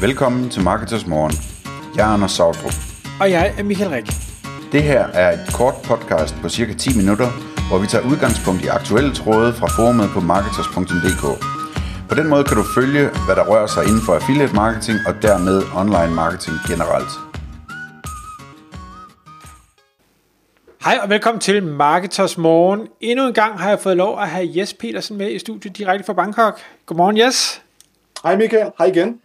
Velkommen 0.00 0.50
til 0.50 0.62
Marketers 0.62 1.06
Morgen. 1.06 1.32
Jeg 1.96 2.08
er 2.08 2.12
Anders 2.14 2.32
Sautrup. 2.32 2.72
Og 3.20 3.30
jeg 3.30 3.54
er 3.58 3.62
Michael 3.62 3.90
Rik. 3.90 4.06
Det 4.72 4.82
her 4.82 5.02
er 5.06 5.32
et 5.32 5.54
kort 5.54 5.74
podcast 5.84 6.34
på 6.42 6.48
cirka 6.48 6.72
10 6.74 6.96
minutter, 6.96 7.28
hvor 7.68 7.78
vi 7.78 7.86
tager 7.86 8.04
udgangspunkt 8.10 8.64
i 8.64 8.66
aktuelle 8.66 9.14
tråde 9.14 9.52
fra 9.52 9.66
forumet 9.76 10.08
på 10.14 10.20
marketers.dk. 10.20 11.24
På 12.08 12.14
den 12.14 12.26
måde 12.28 12.44
kan 12.44 12.56
du 12.56 12.64
følge, 12.74 13.04
hvad 13.26 13.36
der 13.36 13.44
rører 13.50 13.66
sig 13.66 13.82
inden 13.88 14.02
for 14.06 14.12
affiliate 14.14 14.54
marketing 14.54 14.98
og 15.08 15.14
dermed 15.22 15.56
online 15.80 16.14
marketing 16.22 16.56
generelt. 16.70 17.12
Hej 20.86 20.98
og 21.02 21.08
velkommen 21.14 21.40
til 21.40 21.62
Marketers 21.62 22.38
Morgen. 22.38 22.88
Endnu 23.00 23.26
en 23.26 23.34
gang 23.34 23.58
har 23.60 23.68
jeg 23.68 23.80
fået 23.80 23.96
lov 23.96 24.20
at 24.20 24.28
have 24.28 24.46
Jes 24.56 24.74
Petersen 24.74 25.16
med 25.16 25.30
i 25.32 25.38
studiet 25.38 25.78
direkte 25.78 26.04
fra 26.06 26.12
Bangkok. 26.12 26.60
Godmorgen 26.86 27.18
Jes. 27.18 27.62
Hej 28.22 28.36
Michael, 28.36 28.70
hej 28.78 28.86
igen. 28.86 29.20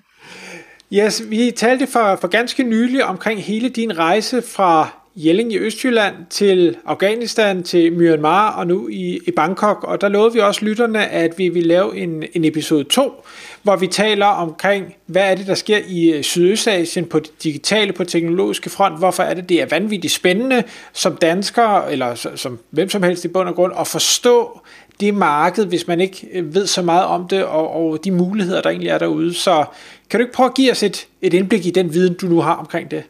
Yes, 0.96 1.24
vi 1.30 1.52
talte 1.52 1.88
for, 1.88 2.18
for 2.22 2.28
ganske 2.28 2.64
nylig 2.64 3.04
omkring 3.04 3.44
hele 3.44 3.70
din 3.70 3.98
rejse 3.98 4.42
fra 4.42 4.90
Jelling 5.16 5.54
i 5.54 5.58
Østjylland 5.58 6.16
til 6.30 6.78
Afghanistan, 6.86 7.64
til 7.64 7.94
Myanmar 7.94 8.52
og 8.52 8.68
nu 8.68 8.88
i, 8.88 9.20
i 9.28 9.32
Bangkok. 9.32 9.84
Og 9.84 10.02
der 10.02 10.08
lovede 10.08 10.34
vi 10.34 10.40
også 10.40 10.66
lytterne, 10.66 11.08
at 11.08 11.38
vi 11.38 11.50
vil 11.50 11.64
lave 11.64 11.98
en, 11.98 12.24
en 12.34 12.46
episode 12.46 12.84
2, 12.84 13.26
hvor 13.64 13.76
vi 13.76 13.88
taler 13.88 14.26
omkring, 14.26 14.96
hvad 15.06 15.32
er 15.32 15.36
det, 15.36 15.48
der 15.48 15.54
sker 15.54 15.80
i 15.88 16.12
øh, 16.12 16.24
Sydøstasien 16.24 17.06
på 17.06 17.20
det 17.20 17.44
digitale, 17.44 17.94
på 17.94 18.04
teknologiske 18.04 18.70
front. 18.70 18.98
Hvorfor 18.98 19.24
er 19.24 19.34
det, 19.34 19.50
det 19.50 19.62
er 19.62 19.66
vanvittigt 19.66 20.14
spændende 20.14 20.64
som 20.94 21.16
dansker, 21.16 21.86
eller 21.86 22.16
som 22.36 22.60
hvem 22.70 22.90
som 22.90 23.04
helst 23.04 23.26
i 23.26 23.28
bund 23.28 23.50
og 23.50 23.56
grund, 23.56 23.74
at 23.80 23.88
forstå 23.88 24.60
det 25.06 25.14
marked, 25.14 25.66
hvis 25.66 25.88
man 25.88 26.02
ikke 26.02 26.28
øh, 26.34 26.56
ved 26.56 26.68
så 26.68 26.82
meget 26.82 27.06
om 27.06 27.28
det, 27.28 27.46
og, 27.46 27.76
og 27.76 28.04
de 28.04 28.12
muligheder, 28.12 28.62
der 28.62 28.70
egentlig 28.70 28.90
er 28.90 28.98
derude. 28.98 29.34
Så 29.34 29.66
kan 30.10 30.20
du 30.20 30.24
ikke 30.24 30.34
prøve 30.34 30.48
at 30.48 30.56
give 30.56 30.72
os 30.72 30.84
et, 30.84 31.08
et 31.22 31.34
indblik 31.34 31.66
i 31.66 31.72
den 31.72 31.94
viden, 31.94 32.14
du 32.14 32.26
nu 32.26 32.42
har 32.42 32.56
omkring 32.56 32.92
det? 32.92 33.04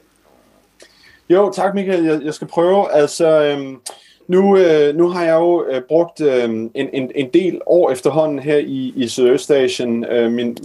Jo, 1.30 1.52
tak 1.55 1.75
Michael. 1.75 2.03
Jeg, 2.05 2.21
jeg 2.23 2.33
skal 2.33 2.47
prøve. 2.47 2.91
Altså, 2.91 3.44
øhm, 3.44 3.77
nu, 4.27 4.58
øh, 4.58 4.95
nu 4.95 5.09
har 5.09 5.23
jeg 5.23 5.33
jo 5.33 5.66
øh, 5.69 5.81
brugt 5.81 6.21
øh, 6.21 6.44
en, 6.44 6.71
en, 6.75 7.11
en 7.16 7.30
del 7.33 7.61
år 7.66 7.91
efterhånden 7.91 8.39
her 8.39 8.58
i, 8.58 8.94
i 8.95 9.08
Sydøstasien. 9.08 10.05
Øh, 10.05 10.31
min, 10.31 10.58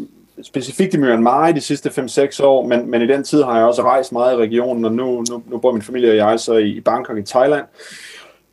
specifikt 0.42 0.94
i 0.94 0.96
Myanmar 0.96 1.48
i 1.48 1.52
de 1.52 1.60
sidste 1.60 1.88
5-6 1.88 2.42
år, 2.42 2.66
men, 2.66 2.90
men 2.90 3.02
i 3.02 3.06
den 3.06 3.24
tid 3.24 3.42
har 3.42 3.56
jeg 3.56 3.66
også 3.66 3.82
rejst 3.82 4.12
meget 4.12 4.32
i 4.32 4.36
regionen, 4.36 4.84
og 4.84 4.92
nu, 4.92 5.24
nu, 5.30 5.42
nu 5.46 5.58
bor 5.58 5.72
min 5.72 5.82
familie 5.82 6.10
og 6.10 6.16
jeg 6.16 6.40
så 6.40 6.54
i, 6.54 6.68
i 6.68 6.80
Bangkok 6.80 7.18
i 7.18 7.22
Thailand. 7.22 7.64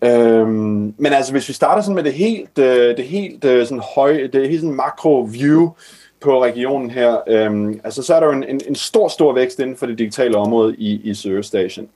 Øhm, 0.04 0.94
men 0.98 1.14
altså, 1.14 1.32
hvis 1.32 1.48
vi 1.48 1.54
starter 1.54 1.82
sådan 1.82 1.96
med 1.96 2.04
det 2.04 2.14
helt, 2.14 2.60
øh, 2.60 2.98
det 2.98 3.06
helt 3.06 3.46
øh, 3.46 3.66
sådan 3.66 3.84
høje, 3.96 4.28
det 4.28 4.50
helt 4.50 4.62
sådan 4.62 4.76
makro 4.76 5.30
view 5.32 5.70
på 6.22 6.44
regionen 6.44 6.90
her, 6.90 7.18
øhm, 7.28 7.80
altså 7.84 8.04
så 8.04 8.16
er 8.16 8.20
der 8.20 8.28
jo 8.28 8.34
en, 8.34 8.44
en, 8.44 8.62
en 8.68 8.76
stor, 8.76 9.08
stor 9.08 9.34
vækst 9.34 9.60
inden 9.60 9.78
for 9.78 9.86
det 9.86 9.98
digitale 9.98 10.38
område 10.38 10.76
i, 10.78 11.02
i 11.04 11.14
Sydøstasien. 11.14 11.88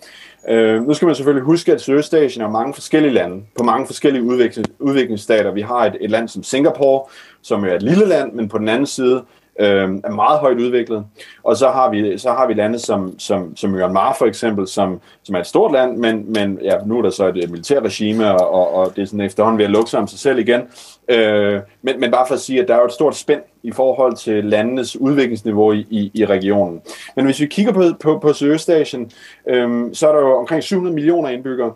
Øh, 0.49 0.87
nu 0.87 0.93
skal 0.93 1.05
man 1.05 1.15
selvfølgelig 1.15 1.45
huske, 1.45 1.73
at 1.73 1.81
Sydøstasien 1.81 2.43
er 2.43 2.49
mange 2.49 2.73
forskellige 2.73 3.13
lande, 3.13 3.43
på 3.57 3.63
mange 3.63 3.85
forskellige 3.85 4.23
udvikling, 4.23 4.67
udviklingsstater. 4.79 5.51
Vi 5.51 5.61
har 5.61 5.85
et, 5.85 5.97
et 6.01 6.09
land 6.09 6.27
som 6.27 6.43
Singapore, 6.43 7.03
som 7.41 7.65
er 7.65 7.73
et 7.73 7.83
lille 7.83 8.05
land, 8.05 8.33
men 8.33 8.49
på 8.49 8.57
den 8.57 8.69
anden 8.69 8.85
side 8.85 9.23
øh, 9.59 9.89
er 10.03 10.11
meget 10.11 10.39
højt 10.39 10.57
udviklet. 10.57 11.05
Og 11.43 11.57
så 11.57 11.69
har 11.69 11.89
vi, 11.89 12.17
så 12.17 12.31
har 12.31 12.47
vi 12.47 12.53
lande 12.53 12.79
som, 12.79 13.19
som, 13.19 13.55
som 13.55 13.69
Myanmar 13.69 14.15
for 14.17 14.25
eksempel, 14.25 14.67
som, 14.67 15.01
som 15.23 15.35
er 15.35 15.39
et 15.39 15.47
stort 15.47 15.71
land, 15.71 15.97
men, 15.97 16.33
men 16.33 16.59
ja, 16.63 16.77
nu 16.85 16.97
er 16.97 17.01
der 17.01 17.09
så 17.09 17.27
et 17.27 17.49
militærregime, 17.49 18.31
og, 18.31 18.53
og, 18.53 18.73
og 18.73 18.95
det 18.95 19.01
er 19.01 19.05
sådan 19.05 19.21
efterhånden 19.21 19.57
ved 19.57 19.65
at 19.65 19.71
lukke 19.71 19.89
sig 19.89 19.99
om 19.99 20.07
sig 20.07 20.19
selv 20.19 20.39
igen. 20.39 20.61
Øh, 21.09 21.59
men, 21.81 21.99
men 21.99 22.11
bare 22.11 22.27
for 22.27 22.35
at 22.35 22.41
sige, 22.41 22.61
at 22.61 22.67
der 22.67 22.75
er 22.75 22.79
jo 22.79 22.85
et 22.85 22.91
stort 22.91 23.15
spænd 23.15 23.41
i 23.63 23.71
forhold 23.71 24.15
til 24.15 24.45
landenes 24.45 24.97
udviklingsniveau 24.97 25.71
i, 25.71 25.87
i, 25.89 26.11
i 26.13 26.25
regionen. 26.25 26.81
Men 27.15 27.25
hvis 27.25 27.39
vi 27.39 27.45
kigger 27.45 27.73
på, 27.73 27.83
på, 27.99 28.19
på 28.19 28.33
Sydøstasien, 28.33 29.11
øh, 29.49 29.89
så 29.93 30.07
er 30.07 30.11
der 30.11 30.19
jo 30.19 30.37
omkring 30.37 30.63
700 30.63 30.95
millioner 30.95 31.29
indbyggere, 31.29 31.71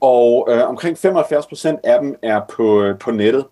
og 0.00 0.48
øh, 0.50 0.68
omkring 0.68 0.98
75 0.98 1.46
procent 1.46 1.80
af 1.84 2.00
dem 2.00 2.16
er 2.22 2.40
på, 2.56 2.82
øh, 2.82 2.98
på 2.98 3.10
nettet. 3.10 3.44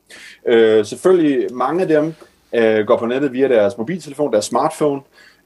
Øh, 0.47 0.85
selvfølgelig 0.85 1.55
mange 1.55 1.83
af 1.83 1.89
dem 1.89 2.15
øh, 2.53 2.87
går 2.87 2.97
på 2.97 3.07
nettet 3.07 3.33
via 3.33 3.49
deres 3.49 3.79
mobiltelefon, 3.79 4.33
deres 4.33 4.45
smartphone, 4.45 5.01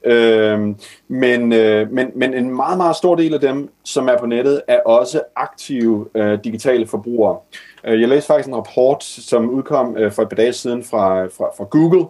øh, 0.05 0.59
men, 1.07 1.53
øh, 1.53 1.91
men, 1.91 2.11
men 2.15 2.33
en 2.33 2.55
meget, 2.55 2.77
meget 2.77 2.95
stor 2.95 3.15
del 3.15 3.33
af 3.33 3.39
dem, 3.39 3.69
som 3.83 4.07
er 4.07 4.17
på 4.17 4.25
nettet, 4.25 4.61
er 4.67 4.79
også 4.85 5.21
aktive 5.35 6.07
øh, 6.15 6.39
digitale 6.43 6.87
forbrugere. 6.87 7.37
Øh, 7.85 8.01
jeg 8.01 8.09
læste 8.09 8.27
faktisk 8.27 8.47
en 8.47 8.55
rapport, 8.55 9.03
som 9.03 9.49
udkom 9.49 9.97
øh, 9.97 10.11
for 10.11 10.21
et 10.21 10.29
par 10.29 10.35
dage 10.35 10.53
siden 10.53 10.83
fra, 10.83 11.25
fra, 11.25 11.45
fra 11.57 11.63
Google, 11.63 12.05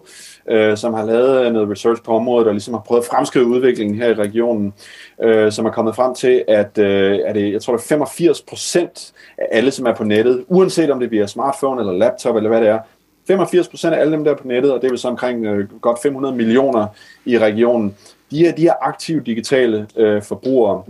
øh, 0.50 0.76
som 0.76 0.94
har 0.94 1.04
lavet 1.04 1.46
øh, 1.46 1.52
noget 1.52 1.70
research 1.70 2.02
på 2.02 2.16
området, 2.16 2.48
og 2.48 2.54
ligesom 2.54 2.74
har 2.74 2.80
prøvet 2.80 3.02
at 3.02 3.08
fremskrive 3.08 3.46
udviklingen 3.46 3.96
her 3.96 4.08
i 4.08 4.14
regionen, 4.14 4.74
øh, 5.22 5.52
som 5.52 5.66
er 5.66 5.70
kommet 5.70 5.96
frem 5.96 6.14
til, 6.14 6.44
at 6.48 6.78
øh, 6.78 7.18
er 7.24 7.32
det, 7.32 7.42
øh, 7.42 7.52
jeg 7.52 7.62
tror, 7.62 7.76
det 7.76 7.82
er 7.82 7.86
85 7.86 8.42
procent 8.42 9.12
af 9.38 9.46
alle, 9.50 9.70
som 9.70 9.86
er 9.86 9.94
på 9.94 10.04
nettet, 10.04 10.44
uanset 10.48 10.90
om 10.90 11.00
det 11.00 11.08
bliver 11.08 11.26
smartphone 11.26 11.80
eller 11.80 11.92
laptop 11.92 12.36
eller 12.36 12.48
hvad 12.48 12.60
det 12.60 12.68
er, 12.68 12.78
85 13.26 13.68
procent 13.68 13.94
af 13.94 14.00
alle 14.00 14.12
dem, 14.12 14.24
der 14.24 14.34
på 14.34 14.48
nettet, 14.48 14.72
og 14.72 14.80
det 14.80 14.86
er 14.86 14.92
vel 14.92 14.98
så 14.98 15.08
omkring 15.08 15.46
øh, 15.46 15.80
godt 15.80 15.98
500 16.02 16.36
millioner 16.36 16.86
i 17.24 17.38
regionen, 17.38 17.94
de 18.30 18.46
er, 18.46 18.52
de 18.52 18.66
er 18.66 18.74
aktive 18.82 19.20
digitale 19.20 19.86
øh, 19.96 20.22
forbrugere. 20.22 20.82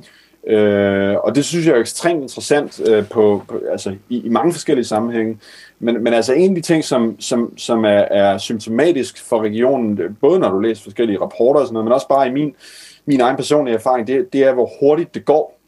Øh, 0.47 1.17
og 1.17 1.34
det 1.34 1.44
synes 1.44 1.67
jeg 1.67 1.75
er 1.75 1.81
ekstremt 1.81 2.23
interessant 2.23 2.81
øh, 2.89 3.09
på, 3.09 3.43
på, 3.49 3.61
altså, 3.71 3.97
i, 4.09 4.19
i 4.19 4.28
mange 4.28 4.53
forskellige 4.53 4.84
sammenhænge. 4.84 5.39
Men, 5.78 6.05
men 6.05 6.15
altså 6.15 6.33
en 6.33 6.50
af 6.50 6.55
de 6.55 6.61
ting, 6.61 6.84
som, 6.84 7.21
som, 7.21 7.59
som 7.59 7.84
er, 7.84 7.89
er 8.11 8.39
symptomatisk 8.39 9.25
for 9.25 9.43
regionen, 9.43 10.00
øh, 10.00 10.11
både 10.21 10.39
når 10.39 10.50
du 10.50 10.59
læser 10.59 10.83
forskellige 10.83 11.21
rapporter 11.21 11.61
og 11.61 11.67
sådan 11.67 11.75
noget, 11.75 11.84
men 11.84 11.93
også 11.93 12.09
bare 12.09 12.28
i 12.28 12.31
min, 12.31 12.55
min 13.06 13.21
egen 13.21 13.37
personlige 13.37 13.75
erfaring, 13.75 14.06
det, 14.06 14.33
det 14.33 14.44
er, 14.44 14.53
hvor 14.53 14.71
hurtigt 14.81 15.15
det 15.15 15.25
går 15.25 15.61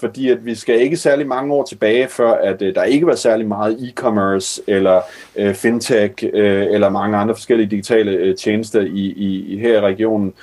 fordi 0.00 0.30
at 0.30 0.46
vi 0.46 0.54
skal 0.54 0.80
ikke 0.80 0.96
særlig 0.96 1.26
mange 1.26 1.54
år 1.54 1.64
tilbage, 1.64 2.08
før 2.08 2.32
at 2.32 2.62
øh, 2.62 2.74
der 2.74 2.82
ikke 2.82 3.06
var 3.06 3.14
særlig 3.14 3.46
meget 3.46 3.76
e-commerce 3.76 4.62
eller 4.66 5.00
øh, 5.36 5.54
fintech 5.54 6.24
øh, 6.32 6.66
eller 6.70 6.88
mange 6.88 7.16
andre 7.16 7.34
forskellige 7.34 7.70
digitale 7.70 8.10
øh, 8.10 8.36
tjenester 8.36 8.80
i, 8.80 9.06
i, 9.16 9.54
i 9.54 9.58
her 9.58 9.78
i 9.78 9.80
regionen. 9.80 10.34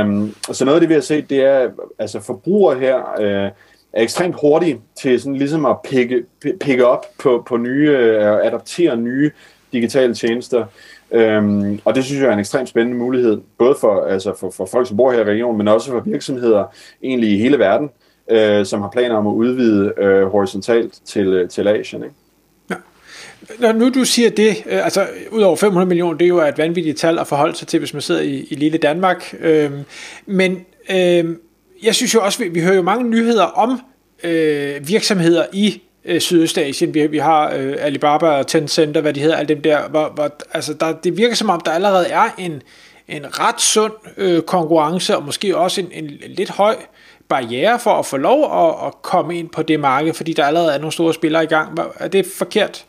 Um, 0.00 0.34
så 0.52 0.64
noget 0.64 0.76
af 0.76 0.80
det, 0.80 0.88
vi 0.88 0.94
har 0.94 1.00
set, 1.00 1.30
det 1.30 1.44
er, 1.44 1.70
altså 1.98 2.20
forbrugere 2.20 2.78
her 2.78 2.96
øh, 3.20 3.50
er 3.92 4.02
ekstremt 4.02 4.36
hurtige 4.40 4.80
til 5.02 5.20
sådan 5.20 5.36
ligesom 5.36 5.66
at 5.66 5.76
pikke, 5.84 6.24
pikke 6.60 6.86
op 6.86 7.06
på, 7.18 7.44
på 7.48 7.56
nye, 7.56 7.90
øh, 7.90 8.46
adaptere 8.46 8.96
nye 8.96 9.30
digitale 9.72 10.14
tjenester. 10.14 10.66
Øhm, 11.10 11.80
og 11.84 11.94
det 11.94 12.04
synes 12.04 12.22
jeg 12.22 12.28
er 12.28 12.32
en 12.32 12.38
ekstremt 12.38 12.68
spændende 12.68 12.98
mulighed, 12.98 13.40
både 13.58 13.76
for, 13.80 14.04
altså 14.04 14.34
for, 14.40 14.50
for 14.50 14.66
folk, 14.66 14.88
som 14.88 14.96
bor 14.96 15.12
her 15.12 15.20
i 15.20 15.24
regionen, 15.24 15.58
men 15.58 15.68
også 15.68 15.90
for 15.90 16.00
virksomheder 16.00 16.64
egentlig 17.02 17.30
i 17.30 17.38
hele 17.38 17.58
verden 17.58 17.90
øh, 18.30 18.66
som 18.66 18.80
har 18.80 18.88
planer 18.88 19.14
om 19.14 19.26
at 19.26 19.32
udvide 19.32 19.92
øh, 19.98 20.26
horisontalt 20.26 20.94
til, 21.04 21.26
øh, 21.26 21.48
til 21.48 21.68
Asien. 21.68 22.02
Ikke? 22.02 22.14
Ja. 22.70 22.74
Når 23.58 23.72
nu 23.72 23.90
du 23.90 24.04
siger 24.04 24.30
det, 24.30 24.56
øh, 24.66 24.84
altså 24.84 25.06
ud 25.30 25.42
over 25.42 25.56
500 25.56 25.88
millioner, 25.88 26.18
det 26.18 26.24
er 26.24 26.28
jo 26.28 26.40
et 26.40 26.58
vanvittigt 26.58 26.98
tal 26.98 27.18
at 27.18 27.26
forholde 27.26 27.56
sig 27.56 27.68
til, 27.68 27.78
hvis 27.78 27.92
man 27.92 28.02
sidder 28.02 28.20
i, 28.20 28.46
i 28.50 28.54
lille 28.54 28.78
Danmark. 28.78 29.34
Øh, 29.40 29.70
men 30.26 30.64
øh, 30.90 31.24
jeg 31.82 31.94
synes 31.94 32.14
jo 32.14 32.24
også, 32.24 32.38
vi, 32.38 32.48
vi 32.48 32.60
hører 32.60 32.74
jo 32.74 32.82
mange 32.82 33.08
nyheder 33.08 33.44
om 33.44 33.80
øh, 34.24 34.88
virksomheder 34.88 35.46
i 35.52 35.82
øh, 36.04 36.20
Sydøstasien. 36.20 36.94
Vi, 36.94 37.06
vi 37.06 37.18
har 37.18 37.52
øh, 37.58 37.76
Alibaba 37.78 38.26
og 38.26 38.46
Tencent 38.46 38.96
og 38.96 39.02
hvad 39.02 39.12
de 39.12 39.20
hedder, 39.20 39.36
alle 39.36 39.48
dem 39.48 39.62
der. 39.62 39.88
Hvor, 39.88 40.12
hvor, 40.14 40.30
altså 40.54 40.74
der, 40.74 40.92
det 40.92 41.16
virker 41.16 41.34
som 41.34 41.50
om, 41.50 41.60
der 41.60 41.70
allerede 41.70 42.08
er 42.08 42.34
en, 42.38 42.62
en 43.08 43.40
ret 43.40 43.60
sund 43.60 43.92
øh, 44.16 44.42
konkurrence, 44.42 45.16
og 45.16 45.24
måske 45.24 45.56
også 45.56 45.80
en, 45.80 45.88
en 45.92 46.10
lidt 46.28 46.50
høj 46.50 46.76
barriere 47.28 47.78
for 47.78 47.90
at 47.90 48.06
få 48.06 48.16
lov 48.16 48.44
at, 48.44 48.86
at 48.86 49.02
komme 49.02 49.38
ind 49.38 49.48
på 49.48 49.62
det 49.62 49.80
marked, 49.80 50.14
fordi 50.14 50.32
der 50.32 50.44
allerede 50.44 50.74
er 50.74 50.78
nogle 50.78 50.92
store 50.92 51.14
spillere 51.14 51.44
i 51.44 51.46
gang. 51.46 51.78
Er 51.98 52.08
det 52.08 52.26
forkert? 52.38 52.84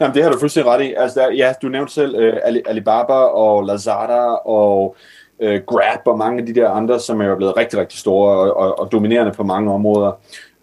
Jamen, 0.00 0.14
det 0.14 0.22
har 0.22 0.30
du 0.30 0.38
fuldstændig 0.38 0.72
ret 0.72 0.84
i. 0.84 0.94
Altså, 0.96 1.20
der, 1.20 1.32
ja, 1.32 1.52
du 1.62 1.68
nævnte 1.68 1.92
selv 1.92 2.16
uh, 2.16 2.60
Alibaba 2.66 3.12
og 3.12 3.64
Lazada 3.64 4.22
og 4.44 4.96
uh, 5.38 5.56
Grab 5.66 6.06
og 6.06 6.18
mange 6.18 6.40
af 6.40 6.46
de 6.46 6.54
der 6.54 6.70
andre, 6.70 7.00
som 7.00 7.20
er 7.20 7.36
blevet 7.36 7.56
rigtig, 7.56 7.78
rigtig 7.78 7.98
store 7.98 8.30
og, 8.30 8.56
og, 8.56 8.78
og 8.78 8.92
dominerende 8.92 9.32
på 9.32 9.42
mange 9.42 9.72
områder. 9.72 10.12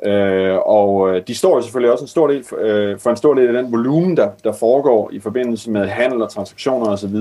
Øh, 0.06 0.58
og 0.58 1.10
øh, 1.10 1.22
de 1.28 1.36
står 1.36 1.56
jo 1.56 1.62
selvfølgelig 1.62 1.92
også 1.92 2.04
en 2.04 2.08
stor 2.08 2.28
del 2.28 2.44
for, 2.44 2.58
øh, 2.60 3.00
for 3.00 3.10
en 3.10 3.18
stor 3.18 3.34
del 3.34 3.48
af 3.48 3.64
den 3.64 3.72
volumen, 3.72 4.18
der, 4.18 4.30
der 4.44 4.52
foregår 4.52 5.10
i 5.14 5.20
forbindelse 5.20 5.72
med 5.72 5.88
handel 5.88 6.22
og 6.22 6.30
transaktioner 6.30 6.92
osv. 6.92 7.16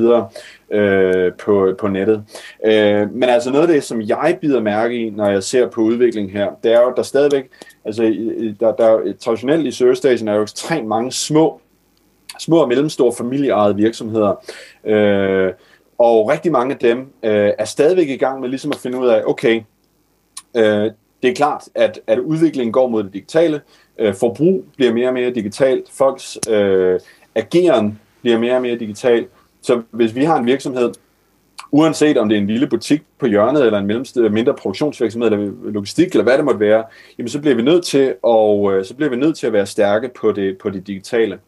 Øh, 0.70 1.32
på, 1.32 1.74
på 1.78 1.88
nettet. 1.88 2.24
Øh, 2.64 3.12
men 3.12 3.22
altså 3.22 3.50
noget 3.50 3.68
af 3.68 3.72
det, 3.74 3.84
som 3.84 4.00
jeg 4.00 4.38
bider 4.40 4.60
mærke 4.60 5.06
i, 5.06 5.10
når 5.10 5.28
jeg 5.28 5.42
ser 5.42 5.68
på 5.68 5.80
udviklingen 5.80 6.36
her, 6.36 6.50
det 6.62 6.72
er 6.72 6.80
jo, 6.80 6.92
der 6.96 7.02
stadigvæk, 7.02 7.48
altså 7.84 8.02
der, 8.60 8.72
der 8.72 9.12
traditionelt 9.20 9.66
i 9.66 9.70
Sørgestation 9.70 10.28
er 10.28 10.34
jo 10.34 10.42
ekstremt 10.42 10.88
mange 10.88 11.12
små, 11.12 11.60
små 12.38 12.56
og 12.56 12.68
mellemstore 12.68 13.12
familieejede 13.12 13.76
virksomheder. 13.76 14.44
Øh, 14.84 15.52
og 15.98 16.30
rigtig 16.30 16.52
mange 16.52 16.74
af 16.74 16.78
dem 16.78 16.98
øh, 16.98 17.50
er 17.58 17.64
stadigvæk 17.64 18.08
i 18.08 18.16
gang 18.16 18.40
med 18.40 18.48
ligesom 18.48 18.70
at 18.70 18.76
finde 18.76 18.98
ud 18.98 19.06
af, 19.06 19.22
okay, 19.26 19.62
øh, 20.56 20.90
det 21.22 21.30
er 21.30 21.34
klart, 21.34 21.68
at, 21.74 22.00
at 22.06 22.18
udviklingen 22.18 22.72
går 22.72 22.88
mod 22.88 23.04
det 23.04 23.12
digitale. 23.12 23.60
Øh, 23.98 24.14
forbrug 24.14 24.64
bliver 24.76 24.92
mere 24.92 25.08
og 25.08 25.14
mere 25.14 25.30
digitalt. 25.30 25.90
Folks 25.90 26.38
øh, 26.48 27.00
ageren 27.34 28.00
bliver 28.20 28.38
mere 28.38 28.54
og 28.54 28.62
mere 28.62 28.78
digital. 28.78 29.26
Så 29.62 29.82
hvis 29.90 30.14
vi 30.14 30.24
har 30.24 30.36
en 30.38 30.46
virksomhed, 30.46 30.92
uanset 31.72 32.16
om 32.16 32.28
det 32.28 32.36
er 32.36 32.40
en 32.40 32.46
lille 32.46 32.66
butik 32.66 33.02
på 33.18 33.26
hjørnet, 33.26 33.66
eller 33.66 33.78
en 33.78 34.32
mindre 34.32 34.54
produktionsvirksomhed, 34.54 35.32
eller 35.32 35.52
logistik, 35.70 36.10
eller 36.10 36.22
hvad 36.22 36.36
det 36.36 36.44
måtte 36.44 36.60
være, 36.60 36.84
jamen 37.18 37.28
så 37.28 37.40
bliver 37.40 37.54
vi 37.54 37.62
nødt 37.62 37.84
til 37.84 38.14
at, 38.26 38.72
øh, 38.72 38.84
så 38.84 38.94
bliver 38.96 39.10
vi 39.10 39.16
nødt 39.16 39.36
til 39.36 39.46
at 39.46 39.52
være 39.52 39.66
stærke 39.66 40.10
på 40.20 40.32
det, 40.32 40.58
på 40.58 40.70
det 40.70 40.86
digitale. 40.86 41.38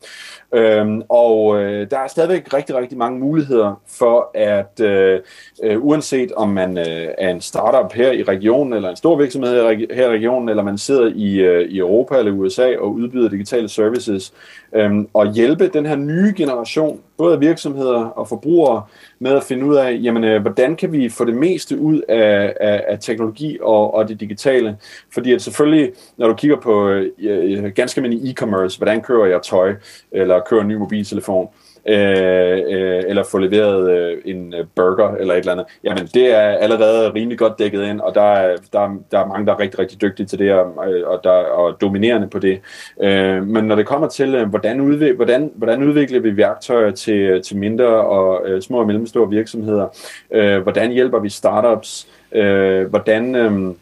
Øhm, 0.55 1.03
og 1.09 1.63
øh, 1.63 1.91
der 1.91 1.99
er 1.99 2.09
stadigvæk 2.09 2.55
rigtig, 2.55 2.77
rigtig 2.77 2.99
mange 2.99 3.21
muligheder 3.21 3.81
for, 3.89 4.31
at 4.35 4.81
øh, 4.81 5.21
øh, 5.63 5.85
uanset 5.85 6.33
om 6.33 6.49
man 6.49 6.79
øh, 6.79 7.09
er 7.19 7.31
en 7.31 7.41
startup 7.41 7.93
her 7.93 8.13
i 8.13 8.23
regionen, 8.23 8.73
eller 8.73 8.91
en 8.91 8.97
stor 8.97 9.17
virksomhed 9.17 9.53
her 9.91 10.05
i 10.05 10.09
regionen, 10.09 10.49
eller 10.49 10.63
man 10.63 10.79
sidder 10.79 11.13
i, 11.15 11.35
øh, 11.41 11.69
i 11.69 11.79
Europa 11.79 12.19
eller 12.19 12.33
USA 12.33 12.77
og 12.79 12.93
udbyder 12.93 13.29
digitale 13.29 13.69
services, 13.69 14.33
øh, 14.75 14.93
og 15.15 15.33
hjælpe 15.33 15.69
den 15.69 15.87
her 15.87 15.97
nye 15.97 16.35
generation, 16.37 17.01
både 17.17 17.41
virksomheder 17.41 18.05
og 18.05 18.29
forbrugere, 18.29 18.83
med 19.19 19.31
at 19.31 19.43
finde 19.43 19.67
ud 19.67 19.77
af, 19.77 19.99
jamen, 20.03 20.25
øh, 20.25 20.43
hvordan 20.43 20.77
kan 20.77 20.93
vi 20.93 21.09
få 21.09 21.25
det 21.25 21.37
meste 21.37 21.79
ud 21.79 22.01
af, 22.09 22.55
af, 22.61 22.85
af 22.89 22.99
teknologi 23.01 23.59
og, 23.63 23.95
og 23.95 24.09
det 24.09 24.21
digitale. 24.21 24.77
Fordi 25.15 25.33
at 25.33 25.43
selvfølgelig, 25.43 25.93
når 26.17 26.29
du 26.29 26.35
kigger 26.35 26.57
på 26.57 26.89
øh, 26.89 27.11
øh 27.19 27.65
ganske 27.65 27.99
almindelig 27.99 28.31
e-commerce, 28.31 28.79
hvordan 28.79 29.01
kører 29.01 29.27
jeg 29.27 29.43
tøj, 29.43 29.75
eller 30.13 30.41
kører 30.41 30.61
en 30.61 30.69
ny 30.69 30.75
mobiltelefon, 30.75 31.45
øh, 31.45 31.62
Øh, 31.89 32.63
øh, 32.71 33.03
eller 33.07 33.23
få 33.31 33.39
leveret 33.39 33.91
øh, 33.91 34.19
en 34.25 34.55
øh, 34.55 34.65
burger 34.75 35.15
eller 35.15 35.35
et 35.35 35.39
eller 35.39 35.53
andet, 35.53 35.67
jamen 35.85 36.07
det 36.07 36.35
er 36.35 36.41
allerede 36.41 37.13
rimelig 37.15 37.39
godt 37.39 37.59
dækket 37.59 37.85
ind, 37.85 38.01
og 38.01 38.15
der 38.15 38.23
er, 38.23 38.57
der, 38.73 38.99
der 39.11 39.19
er 39.19 39.27
mange, 39.27 39.47
der 39.47 39.53
er 39.53 39.61
rigtig, 39.61 39.79
rigtig 39.79 40.01
dygtige 40.01 40.27
til 40.27 40.39
det, 40.39 40.53
og, 40.53 40.91
øh, 40.91 41.09
og, 41.09 41.21
der, 41.25 41.31
og 41.31 41.81
dominerende 41.81 42.29
på 42.29 42.39
det. 42.39 42.61
Øh, 43.03 43.47
men 43.47 43.65
når 43.65 43.75
det 43.75 43.87
kommer 43.87 44.09
til, 44.09 44.35
øh, 44.35 44.49
hvordan, 44.49 44.81
udvik, 44.81 45.15
hvordan, 45.15 45.51
hvordan 45.55 45.83
udvikler 45.83 46.21
vi 46.21 46.37
værktøjer 46.37 46.91
til, 46.91 47.43
til 47.43 47.57
mindre 47.57 47.87
og 47.87 48.49
øh, 48.49 48.63
små 48.63 48.79
og 48.79 48.87
mellemstore 48.87 49.31
virksomheder, 49.31 49.89
øh, 50.31 50.63
hvordan 50.63 50.91
hjælper 50.91 51.19
vi 51.19 51.29
startups, 51.29 52.09
øh, 52.33 52.87
hvordan... 52.87 53.35
Øh, 53.35 53.75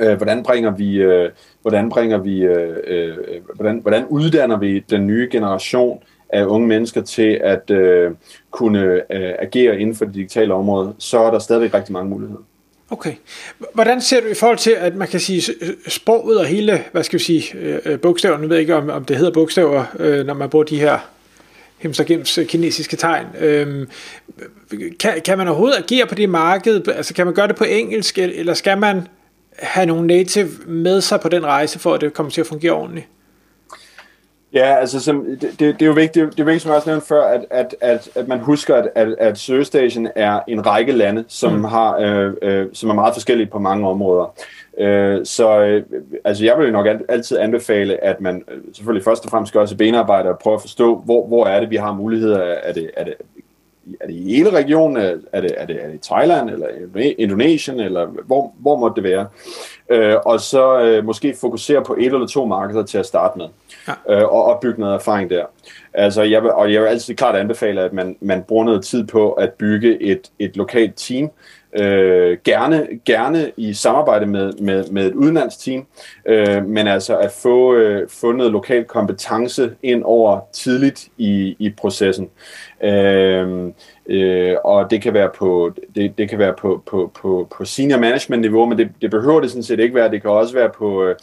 øh, 0.00 0.16
hvordan 0.16 0.42
bringer 0.42 0.70
vi, 0.70 0.96
øh, 0.96 1.30
hvordan 1.62 1.90
bringer 1.90 2.18
vi, 2.18 2.40
øh, 2.40 2.76
øh, 2.86 3.16
hvordan, 3.54 3.78
hvordan 3.78 4.06
uddanner 4.08 4.58
vi 4.58 4.78
den 4.78 5.06
nye 5.06 5.28
generation? 5.32 6.02
Af 6.32 6.44
unge 6.44 6.68
mennesker 6.68 7.02
til 7.02 7.40
at 7.44 7.70
øh, 7.70 8.10
kunne 8.50 8.84
øh, 8.84 9.34
agere 9.38 9.80
inden 9.80 9.96
for 9.96 10.04
det 10.04 10.14
digitale 10.14 10.54
område, 10.54 10.94
så 10.98 11.18
er 11.18 11.30
der 11.30 11.38
stadigvæk 11.38 11.74
rigtig 11.74 11.92
mange 11.92 12.10
muligheder. 12.10 12.40
Okay. 12.90 13.14
Hvordan 13.74 14.00
ser 14.00 14.20
du 14.20 14.26
i 14.26 14.34
forhold 14.34 14.58
til, 14.58 14.70
at 14.70 14.94
man 14.94 15.08
kan 15.08 15.20
sige 15.20 15.54
sproget 15.88 16.38
og 16.38 16.46
hele, 16.46 16.84
hvad 16.92 17.02
skal 17.02 17.18
vi 17.18 17.24
sige, 17.24 17.58
øh, 17.58 18.00
bogstaver, 18.00 18.38
nu 18.38 18.48
ved 18.48 18.56
jeg 18.56 18.60
ikke, 18.60 18.74
om, 18.74 18.90
om 18.90 19.04
det 19.04 19.16
hedder 19.16 19.32
bogstaver, 19.32 19.84
øh, 19.98 20.26
når 20.26 20.34
man 20.34 20.50
bruger 20.50 20.64
de 20.64 20.80
her 20.80 20.98
hemstergems 21.78 22.38
øh, 22.38 22.46
kinesiske 22.46 22.96
tegn. 22.96 23.26
Øhm, 23.38 23.88
kan, 25.00 25.20
kan 25.24 25.38
man 25.38 25.48
overhovedet 25.48 25.78
agere 25.78 26.06
på 26.06 26.14
det 26.14 26.28
marked? 26.28 26.88
Altså 26.88 27.14
kan 27.14 27.26
man 27.26 27.34
gøre 27.34 27.48
det 27.48 27.56
på 27.56 27.64
engelsk, 27.64 28.18
eller 28.18 28.54
skal 28.54 28.78
man 28.78 29.08
have 29.58 29.86
nogle 29.86 30.06
native 30.06 30.48
med 30.66 31.00
sig 31.00 31.20
på 31.20 31.28
den 31.28 31.46
rejse, 31.46 31.78
for 31.78 31.94
at 31.94 32.00
det 32.00 32.12
kommer 32.12 32.30
til 32.30 32.40
at 32.40 32.46
fungere 32.46 32.72
ordentligt? 32.72 33.06
Ja, 34.54 34.74
altså 34.74 35.00
som, 35.00 35.26
det, 35.40 35.58
det, 35.58 35.82
er 35.82 35.86
jo 35.86 35.92
vigtigt, 35.92 36.30
det 36.30 36.40
er 36.40 36.44
vigtigt, 36.44 36.62
som 36.62 36.68
jeg 36.68 36.76
også 36.76 36.88
nævnte 36.88 37.06
før, 37.06 37.22
at, 37.22 37.44
at, 37.50 37.76
at, 37.80 38.10
at 38.14 38.28
man 38.28 38.38
husker, 38.38 38.76
at, 38.76 38.88
at, 38.94 39.14
at 39.18 39.38
Søgestation 39.38 40.08
er 40.14 40.40
en 40.48 40.66
række 40.66 40.92
lande, 40.92 41.24
som, 41.28 41.52
mm. 41.52 41.64
har, 41.64 41.98
øh, 41.98 42.32
øh, 42.42 42.66
som 42.72 42.90
er 42.90 42.94
meget 42.94 43.14
forskellige 43.14 43.46
på 43.46 43.58
mange 43.58 43.88
områder. 43.88 44.34
Øh, 44.78 45.26
så 45.26 45.60
øh, 45.60 45.82
altså 46.24 46.44
jeg 46.44 46.58
vil 46.58 46.66
jo 46.66 46.72
nok 46.72 46.86
altid 47.08 47.38
anbefale, 47.38 48.04
at 48.04 48.20
man 48.20 48.44
øh, 48.50 48.58
selvfølgelig 48.74 49.04
først 49.04 49.24
og 49.24 49.30
fremmest 49.30 49.52
gør 49.52 49.66
sig 49.66 49.78
benarbejde 49.78 50.28
og 50.28 50.38
prøve 50.38 50.54
at 50.54 50.60
forstå, 50.60 50.96
hvor, 50.96 51.26
hvor 51.26 51.46
er 51.46 51.60
det, 51.60 51.70
vi 51.70 51.76
har 51.76 51.92
muligheder. 51.92 52.38
Er 52.38 52.72
det, 52.72 52.90
er 52.96 53.04
det 53.04 53.14
er 54.00 54.06
det 54.06 54.14
i 54.14 54.34
hele 54.34 54.50
regionen? 54.50 54.96
Er 54.96 55.40
det, 55.40 55.54
er 55.56 55.66
det, 55.66 55.84
er 55.84 55.88
det 55.88 56.00
Thailand, 56.02 56.50
eller 56.50 56.66
Indonesien, 57.18 57.80
eller 57.80 58.06
hvor, 58.06 58.52
hvor 58.58 58.76
måtte 58.76 59.02
det 59.02 59.10
være? 59.10 59.26
Øh, 59.88 60.16
og 60.24 60.40
så 60.40 60.80
øh, 60.80 61.04
måske 61.04 61.36
fokusere 61.40 61.84
på 61.84 61.96
et 61.98 62.06
eller 62.06 62.26
to 62.26 62.44
markeder 62.44 62.82
til 62.82 62.98
at 62.98 63.06
starte 63.06 63.38
med, 63.38 63.46
ja. 63.88 64.20
øh, 64.20 64.24
og 64.24 64.44
opbygge 64.44 64.80
noget 64.80 64.94
erfaring 64.94 65.30
der. 65.30 65.44
Altså, 66.00 66.22
jeg 66.22 66.42
vil, 66.42 66.50
og 66.50 66.72
jeg 66.72 66.82
vil 66.82 66.88
altid 66.88 67.14
klart 67.14 67.36
anbefale, 67.36 67.82
at 67.82 67.92
man, 67.92 68.16
man 68.20 68.42
bruger 68.42 68.64
noget 68.64 68.84
tid 68.84 69.06
på 69.06 69.32
at 69.32 69.52
bygge 69.52 70.02
et, 70.02 70.30
et 70.38 70.56
lokalt 70.56 70.92
team, 70.96 71.30
Øh, 71.72 72.38
gerne, 72.44 72.86
gerne 73.04 73.50
i 73.56 73.72
samarbejde 73.72 74.26
med, 74.26 74.52
med, 74.52 74.84
med 74.90 75.06
et 75.06 75.14
udenlandsteam, 75.14 75.86
øh, 76.26 76.66
men 76.66 76.86
altså 76.86 77.18
at 77.18 77.32
få, 77.32 77.74
øh, 77.74 78.08
få 78.08 78.32
noget 78.32 78.52
lokal 78.52 78.84
kompetence 78.84 79.70
ind 79.82 80.02
over 80.04 80.40
tidligt 80.52 81.08
i, 81.18 81.56
i 81.58 81.70
processen. 81.70 82.30
Øh, 82.84 83.72
øh, 84.06 84.56
og 84.64 84.90
det 84.90 85.02
kan 85.02 85.14
være 85.14 85.30
på 85.38 85.72
det, 85.94 86.18
det 86.18 86.28
kan 86.28 86.38
være 86.38 86.54
på, 86.58 86.82
på, 86.86 87.12
på, 87.14 87.48
på 87.56 87.64
senior 87.64 87.98
management 87.98 88.40
niveau, 88.40 88.66
men 88.66 88.78
det, 88.78 88.88
det 89.02 89.10
behøver 89.10 89.40
det 89.40 89.50
sådan 89.50 89.62
set 89.62 89.80
ikke 89.80 89.94
være. 89.94 90.10
Det 90.10 90.22
kan 90.22 90.30
også 90.30 90.54
være 90.54 90.70
på, 90.78 91.04
øh, 91.04 91.16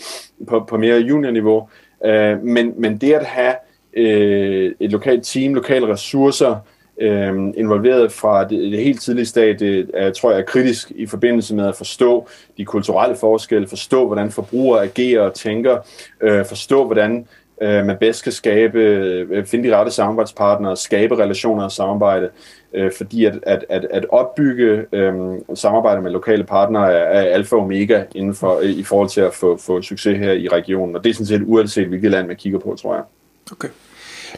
på, 0.48 0.66
på 0.70 0.78
mere 0.78 1.00
junior 1.00 1.32
niveau. 1.32 1.70
Øh, 2.06 2.44
men, 2.44 2.74
men 2.78 2.98
det 2.98 3.14
at 3.14 3.26
have 3.26 3.54
øh, 3.98 4.72
et 4.80 4.92
lokalt 4.92 5.24
team, 5.24 5.54
lokale 5.54 5.88
ressourcer, 5.88 6.56
øh, 7.02 7.34
involveret 7.58 8.12
fra 8.12 8.44
det, 8.44 8.72
det 8.72 8.84
helt 8.84 9.02
tidlige 9.02 9.26
stadie, 9.26 9.88
er, 9.94 10.12
tror 10.12 10.32
jeg 10.32 10.40
er 10.40 10.46
kritisk 10.46 10.92
i 10.96 11.06
forbindelse 11.06 11.56
med 11.56 11.68
at 11.68 11.76
forstå 11.76 12.28
de 12.58 12.66
kulturelle 12.66 13.16
forskelle, 13.16 13.68
forstå 13.68 14.08
hvordan 14.08 14.32
forbrugere 14.32 14.84
agerer 14.84 15.22
og 15.22 15.34
tænker, 15.34 15.78
øh, 16.22 16.46
forstå 16.46 16.86
hvordan 16.86 17.28
øh, 17.62 17.86
man 17.86 17.98
bedst 18.00 18.24
kan 18.24 18.32
skabe, 18.32 18.80
øh, 18.80 19.46
finde 19.46 19.70
de 19.70 19.76
rette 19.76 19.92
samarbejdspartnere, 19.92 20.78
skabe 20.78 21.18
relationer 21.18 21.64
og 21.64 21.72
samarbejde, 21.72 22.30
øh, 22.74 22.92
fordi 22.98 23.26
at, 23.26 23.40
at, 23.44 23.66
at, 23.70 23.88
at 23.92 24.06
opbygge 24.10 24.86
øh, 24.92 25.14
samarbejde 25.54 26.02
med 26.02 26.12
lokale 26.12 26.44
partnere 26.44 26.94
er, 26.94 27.22
er 27.22 27.22
alfa 27.22 27.56
og 27.56 27.62
omega 27.62 28.04
inden 28.16 28.36
for, 28.36 28.58
øh, 28.58 28.70
i 28.70 28.84
forhold 28.84 29.10
til 29.10 29.22
at 29.22 29.34
få, 29.34 29.58
få 29.58 29.82
succes 29.82 30.18
her 30.18 30.32
i 30.32 30.48
regionen, 30.48 30.96
og 30.96 31.04
det 31.04 31.10
er 31.10 31.14
sådan 31.14 31.26
set 31.26 31.44
uanset 31.46 31.88
hvilket 31.88 32.12
land 32.12 32.28
man 32.28 32.36
kigger 32.36 32.60
på, 32.60 32.76
tror 32.82 32.94
jeg. 32.94 33.04
Okay. 33.52 33.70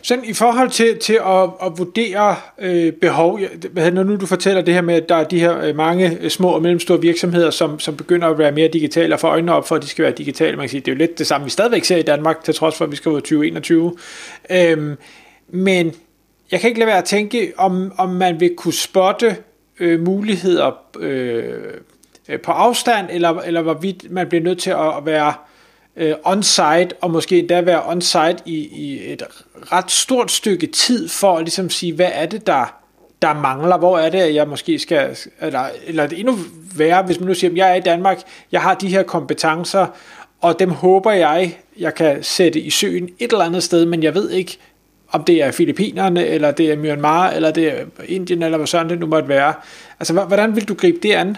Sådan 0.02 0.26
i 0.26 0.34
forhold 0.34 0.70
til, 0.70 0.98
til 0.98 1.14
at, 1.14 1.44
at 1.66 1.78
vurdere 1.78 2.36
øh, 2.60 2.94
behov, 2.94 3.40
når 3.74 4.04
nu 4.04 4.16
du 4.16 4.26
fortæller 4.26 4.62
det 4.62 4.74
her 4.74 4.82
med, 4.82 4.96
at 4.96 5.10
der 5.10 5.16
er 5.16 5.24
de 5.24 5.40
her 5.40 5.60
øh, 5.62 5.76
mange 5.76 6.18
øh, 6.22 6.30
små 6.30 6.50
og 6.50 6.62
mellemstore 6.62 7.02
virksomheder, 7.02 7.50
som, 7.50 7.80
som 7.80 7.98
begynder 7.98 8.28
at 8.28 8.38
være 8.38 8.52
mere 8.52 8.68
digitale 8.68 9.16
og 9.16 9.20
får 9.20 9.28
øjnene 9.30 9.54
op 9.54 9.68
for, 9.68 9.76
at 9.76 9.82
de 9.82 9.88
skal 9.88 10.04
være 10.04 10.14
digitale. 10.14 10.58
Man 10.58 10.64
kan 10.64 10.70
sige, 10.70 10.82
det 10.82 10.88
er 10.88 10.96
jo 10.96 10.98
lidt 10.98 11.20
det 11.20 11.28
samme, 11.28 11.46
vi 11.46 11.52
stadigvæk 11.52 11.84
ser 11.84 11.98
i 11.98 12.02
Danmark, 12.02 12.44
til 12.44 12.54
trods 12.54 12.76
for, 12.78 12.86
at 12.86 12.92
vi 12.92 12.96
skal 12.96 13.12
ud 13.12 13.22
2021. 13.22 13.96
Øhm, 14.52 14.98
men 15.48 15.94
jeg 16.52 16.60
kan 16.60 16.68
ikke 16.68 16.80
lade 16.80 16.88
være 16.88 16.98
at 16.98 17.06
tænke, 17.06 17.54
om, 17.58 17.92
om 17.98 18.10
man 18.10 18.40
vil 18.40 18.56
kunne 18.56 18.74
spotte 18.74 19.36
øh, 19.80 20.00
muligheder 20.00 20.72
øh, 21.00 21.44
øh 22.30 22.40
på 22.40 22.52
afstand, 22.52 23.08
eller, 23.12 23.30
eller 23.30 23.62
hvorvidt 23.62 24.12
man 24.12 24.28
bliver 24.28 24.44
nødt 24.44 24.60
til 24.60 24.70
at 24.70 25.06
være 25.06 25.34
øh, 26.00 26.16
on-site, 26.26 26.90
og 27.02 27.12
måske 27.12 27.40
endda 27.40 27.62
være 27.62 27.84
on-site 27.84 28.38
i, 28.46 28.56
i 28.56 29.14
et 29.14 29.24
ret 29.72 29.92
stort 29.92 30.32
stykke 30.32 30.68
tid, 30.68 31.10
for 31.10 31.38
at 31.38 31.44
ligesom 31.44 31.70
sige, 31.70 31.94
hvad 31.94 32.12
er 32.14 32.26
det, 32.26 32.48
der, 32.48 32.76
der 33.22 33.34
mangler, 33.34 33.78
hvor 33.78 33.98
er 33.98 34.10
det, 34.10 34.20
at 34.20 34.36
jeg 34.36 34.48
måske 34.48 34.80
skal, 34.80 35.18
eller, 35.42 35.64
eller 35.88 36.08
det 36.08 36.20
endnu 36.20 36.38
værre, 36.76 37.04
hvis 37.04 37.20
man 37.20 37.28
nu 37.28 37.34
siger, 37.34 37.52
at 37.52 37.58
jeg 37.58 37.70
er 37.70 37.76
i 37.76 37.80
Danmark, 37.80 38.22
jeg 38.52 38.62
har 38.62 38.74
de 38.74 38.88
her 38.88 39.04
kompetencer, 39.04 39.88
og 40.42 40.60
dem 40.60 40.70
håber 40.70 41.12
jeg, 41.12 41.58
jeg 41.78 41.96
kan 41.96 42.24
sætte 42.24 42.60
i 42.60 42.70
søen 42.70 43.10
et 43.20 43.32
eller 43.32 43.46
andet 43.46 43.64
sted, 43.64 43.86
men 43.86 44.04
jeg 44.04 44.16
ved 44.16 44.30
ikke, 44.30 44.58
om 45.12 45.24
det 45.24 45.44
er 45.44 45.52
Filippinerne, 45.52 46.26
eller 46.26 46.52
det 46.52 46.72
er 46.72 46.78
Myanmar, 46.78 47.30
eller 47.30 47.52
det 47.52 47.68
er 47.68 47.86
Indien, 48.06 48.44
eller 48.44 48.58
hvad 48.58 48.68
sådan 48.68 48.90
det 48.90 49.00
nu 49.00 49.06
måtte 49.06 49.30
være. 49.30 49.54
Altså, 50.00 50.14
hvordan 50.14 50.56
vil 50.56 50.68
du 50.68 50.74
gribe 50.74 51.00
det 51.04 51.14
an? 51.14 51.38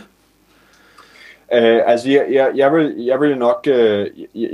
Uh, 1.53 1.79
altså, 1.85 2.09
jeg, 2.09 2.25
jeg, 2.31 2.51
jeg, 2.55 2.73
vil, 2.73 2.93
jeg, 2.97 3.21
vil 3.21 3.37
nok, 3.37 3.67
uh, 3.67 3.73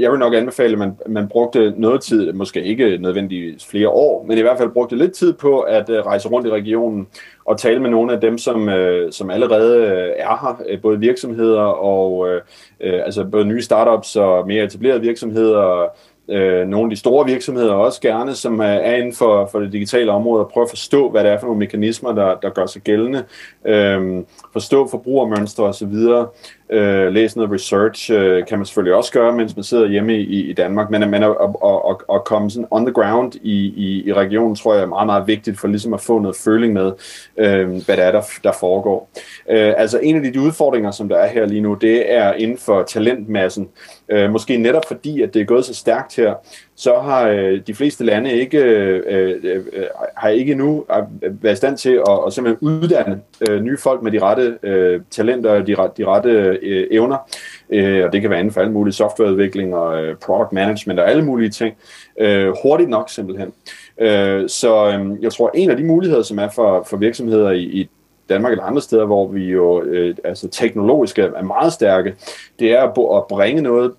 jeg 0.02 0.12
vil 0.12 0.20
nok 0.20 0.34
anbefale, 0.34 0.74
at 0.74 0.80
man, 0.80 0.98
man 1.08 1.28
brugte 1.28 1.74
noget 1.78 2.02
tid, 2.02 2.34
måske 2.34 2.64
ikke 2.64 2.98
nødvendigvis 2.98 3.66
flere 3.66 3.90
år, 3.90 4.26
men 4.28 4.38
i 4.38 4.42
hvert 4.42 4.58
fald 4.58 4.70
brugte 4.70 4.96
lidt 4.96 5.14
tid 5.14 5.34
på 5.34 5.60
at 5.60 5.90
uh, 5.90 5.96
rejse 5.96 6.30
rundt 6.30 6.48
i 6.48 6.52
regionen 6.52 7.08
og 7.46 7.60
tale 7.60 7.80
med 7.80 7.90
nogle 7.90 8.14
af 8.14 8.22
dem, 8.22 8.38
som, 8.38 8.68
uh, 8.68 9.12
som 9.12 9.30
allerede 9.30 9.86
er 10.18 10.58
her, 10.70 10.78
både 10.82 11.00
virksomheder 11.00 11.62
og 11.64 12.18
uh, 12.18 12.28
uh, 12.28 13.00
altså 13.06 13.24
både 13.24 13.46
nye 13.46 13.62
startups 13.62 14.16
og 14.16 14.48
mere 14.48 14.64
etablerede 14.64 15.02
virksomheder, 15.02 15.90
øh, 16.30 16.68
nogle 16.68 16.86
af 16.86 16.90
de 16.90 16.96
store 16.96 17.26
virksomheder 17.26 17.74
også 17.74 18.02
gerne, 18.02 18.34
som 18.34 18.60
er 18.60 18.96
inden 18.96 19.14
for, 19.14 19.46
for 19.46 19.60
det 19.60 19.72
digitale 19.72 20.12
område, 20.12 20.46
og 20.46 20.52
prøve 20.52 20.64
at 20.64 20.70
forstå, 20.70 21.10
hvad 21.10 21.24
det 21.24 21.32
er 21.32 21.40
for 21.40 21.46
nogle 21.46 21.60
mekanismer, 21.60 22.12
der, 22.12 22.36
der 22.36 22.50
gør 22.50 22.66
sig 22.66 22.82
gældende, 22.82 23.24
øh, 23.66 24.24
forstå 24.54 24.88
forbrugermønstre 24.88 25.64
osv., 25.64 25.96
øh, 26.70 27.14
læse 27.14 27.38
noget 27.38 27.52
research, 27.52 28.12
øh, 28.12 28.46
kan 28.46 28.60
man 28.60 28.66
selvfølgelig 28.66 28.96
også 28.96 29.12
gøre, 29.12 29.32
mens 29.32 29.56
man 29.56 29.64
sidder 29.64 29.88
hjemme 29.88 30.18
i, 30.18 30.50
i 30.50 30.54
Danmark, 30.54 30.90
men, 30.90 31.10
men 31.10 31.24
at, 31.24 31.30
at, 31.30 31.50
at, 31.90 31.96
at 32.14 32.24
komme 32.26 32.52
sådan 32.52 32.68
on 32.72 32.86
the 32.86 32.94
ground 32.94 33.34
i, 33.36 33.74
i, 33.76 34.04
i 34.08 34.14
regionen, 34.14 34.56
tror 34.56 34.74
jeg 34.74 34.84
er 34.84 34.88
meget, 34.88 35.06
meget 35.06 35.28
vigtigt 35.28 35.60
for 35.60 35.68
ligesom 35.68 35.94
at 35.94 36.02
få 36.02 36.20
noget 36.20 36.38
føling 36.38 36.74
med, 36.74 36.92
øh, 37.38 37.70
hvad 37.70 37.98
det 37.98 38.04
er, 38.04 38.12
der, 38.12 38.22
der 38.44 38.52
foregår. 38.52 39.10
Øh, 39.50 39.74
altså 39.78 40.00
en 40.04 40.26
af 40.26 40.34
de 40.34 40.42
udfordringer, 40.42 40.92
som 40.92 41.10
der 41.10 41.18
er 41.18 41.28
her 41.28 41.46
lige 41.46 41.62
nu, 41.62 41.74
det 41.74 42.14
er 42.14 42.34
inden 42.34 42.58
for 42.58 42.84
talentmassen, 42.84 43.70
øh, 44.10 44.32
måske 44.32 44.58
netop 44.58 44.84
fordi, 44.88 45.22
at 45.22 45.34
det 45.34 45.42
er 45.42 45.46
gået 45.46 45.66
så 45.66 45.74
stærkt 45.74 46.16
her, 46.16 46.34
så 46.78 47.00
har 47.00 47.28
øh, 47.28 47.62
de 47.68 47.74
fleste 47.74 48.06
lande 48.06 48.32
ikke 48.32 48.58
øh, 48.58 49.04
øh, 49.08 49.36
øh 49.44 49.84
har 50.18 50.30
ikke 50.30 50.56
nu 50.56 50.86
øh, 51.24 51.44
været 51.44 51.54
i 51.54 51.58
stand 51.58 51.78
til 51.78 52.02
at, 52.10 52.20
at 52.28 52.34
simpelthen 52.34 52.68
uddanne 52.68 53.22
øh, 53.50 53.62
nye 53.62 53.78
folk 53.78 54.02
med 54.02 54.12
de 54.12 54.20
rette 54.20 54.58
øh, 54.64 55.02
talenter 55.10 55.50
og 55.50 55.68
de, 55.68 55.76
de 55.98 56.06
rette 56.06 56.60
øh, 56.62 56.88
evner. 56.92 57.18
Øh, 57.70 58.06
og 58.06 58.14
det 58.14 58.22
kan 58.22 58.30
være 58.30 58.40
inden 58.40 58.54
for 58.54 58.62
alle 58.62 58.74
mulige 58.74 58.94
softwareudvikling 58.94 59.76
og 59.76 60.04
øh, 60.04 60.16
product 60.16 60.54
management 60.54 61.00
og 61.00 61.10
alle 61.10 61.26
mulige 61.26 61.50
ting. 61.50 61.76
Øh, 62.20 62.54
hurtigt 62.64 62.90
nok 62.90 63.10
simpelthen. 63.10 63.54
Øh, 64.02 64.50
så 64.50 64.88
øh, 64.88 65.24
jeg 65.24 65.32
tror, 65.32 65.52
en 65.54 65.70
af 65.70 65.78
de 65.78 65.84
muligheder, 65.84 66.24
som 66.24 66.40
er 66.40 66.50
for, 66.56 66.84
for 66.90 66.98
virksomheder 66.98 67.52
i, 67.52 67.62
i 67.62 67.90
Danmark 68.30 68.52
eller 68.52 68.64
andre 68.64 68.82
steder, 68.82 69.06
hvor 69.06 69.28
vi 69.28 69.46
jo 69.46 69.82
øh, 69.84 70.16
altså 70.24 70.48
teknologisk 70.48 71.20
er 71.20 71.44
meget 71.44 71.74
stærke, 71.74 72.16
det 72.60 72.72
er 72.72 72.82
at, 72.82 73.18
at 73.18 73.28
bringe 73.30 73.62
noget, 73.62 73.92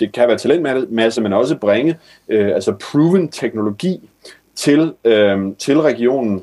det 0.00 0.12
kan 0.12 0.28
være 0.28 0.38
talentmasse, 0.38 1.20
men 1.20 1.32
også 1.32 1.56
bringe 1.56 1.98
øh, 2.28 2.54
altså 2.54 2.72
proven 2.72 3.28
teknologi 3.28 4.10
til, 4.54 4.92
øh, 5.04 5.52
til 5.58 5.80
regionen, 5.80 6.42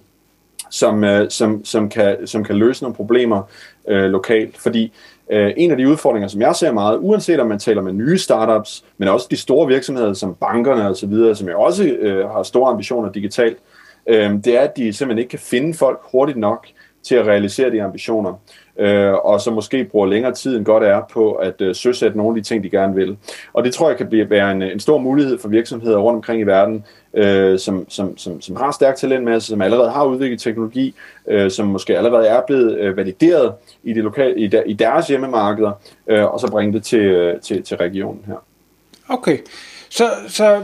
som, 0.70 1.04
øh, 1.04 1.30
som, 1.30 1.66
som, 1.66 1.90
kan, 1.90 2.28
som 2.28 2.44
kan 2.44 2.56
løse 2.56 2.84
nogle 2.84 2.96
problemer 2.96 3.42
øh, 3.88 4.04
lokalt. 4.04 4.58
Fordi 4.58 4.94
øh, 5.32 5.54
en 5.58 5.72
af 5.72 5.78
de 5.78 5.90
udfordringer, 5.90 6.28
som 6.28 6.42
jeg 6.42 6.56
ser 6.56 6.72
meget, 6.72 6.98
uanset 7.02 7.40
om 7.40 7.48
man 7.48 7.60
taler 7.60 7.82
med 7.82 7.94
nye 7.94 8.18
startups, 8.18 8.86
men 8.98 9.08
også 9.08 9.28
de 9.32 9.38
store 9.38 9.68
virksomheder 9.68 10.14
som 10.14 10.36
bankerne 10.36 10.90
og 10.90 10.96
så 10.96 11.08
videre, 11.08 11.36
som 11.36 11.50
jo 11.50 11.62
også 11.62 11.84
øh, 11.84 12.30
har 12.30 12.44
store 12.44 12.72
ambitioner 12.72 13.12
digitalt, 13.12 13.58
øh, 14.08 14.32
det 14.32 14.48
er, 14.48 14.62
at 14.62 14.78
de 14.78 14.94
simpelthen 14.94 15.20
ikke 15.20 15.30
kan 15.30 15.40
finde 15.40 15.74
folk 15.74 16.00
hurtigt 16.12 16.38
nok 16.38 16.68
til 17.04 17.16
at 17.16 17.26
realisere 17.26 17.72
de 17.72 17.84
ambitioner, 17.84 18.34
øh, 18.78 19.14
og 19.14 19.42
så 19.42 19.52
måske 19.52 19.84
bruger 19.84 20.08
længere 20.08 20.34
tid 20.34 20.58
end 20.58 20.66
godt 20.66 20.84
er 20.84 21.02
på 21.14 21.32
at 21.32 21.62
øh, 21.62 21.76
søsætte 21.76 22.18
nogle 22.18 22.38
af 22.38 22.44
de 22.44 22.48
ting, 22.48 22.64
de 22.64 22.70
gerne 22.70 22.96
vil. 22.96 23.18
Og 23.54 23.64
det 23.64 23.74
tror 23.74 23.90
jeg 23.90 23.98
kan 23.98 24.08
blive, 24.08 24.30
være 24.30 24.52
en, 24.52 24.62
en 24.62 24.80
stor 24.80 24.98
mulighed 24.98 25.40
for 25.40 25.48
virksomheder 25.48 25.98
rundt 25.98 26.16
omkring 26.16 26.42
i 26.42 26.44
verden, 26.44 26.86
øh, 27.14 27.60
som, 27.60 27.90
som, 27.90 28.18
som, 28.18 28.42
som 28.42 28.56
har 28.56 28.72
stærk 28.72 28.96
talentmasse, 28.96 29.48
som 29.48 29.62
allerede 29.62 29.90
har 29.90 30.06
udviklet 30.06 30.40
teknologi, 30.40 30.96
øh, 31.28 31.52
som 31.52 31.68
måske 31.68 31.98
allerede 31.98 32.28
er 32.28 32.42
blevet 32.48 32.78
øh, 32.80 32.98
valideret 32.98 33.54
i, 33.84 33.94
det 33.94 34.04
lokale, 34.04 34.40
i, 34.40 34.48
der, 34.48 34.64
i 34.64 34.74
deres 34.74 35.08
hjemmemarkeder, 35.08 35.72
øh, 36.08 36.26
og 36.26 36.40
så 36.40 36.52
bringe 36.52 36.74
det 36.74 36.84
til, 36.84 37.00
øh, 37.00 37.42
til, 37.42 37.64
til 37.64 37.78
regionen 37.78 38.24
her. 38.28 38.44
Okay, 39.10 39.38
så, 39.90 40.04
så 40.28 40.62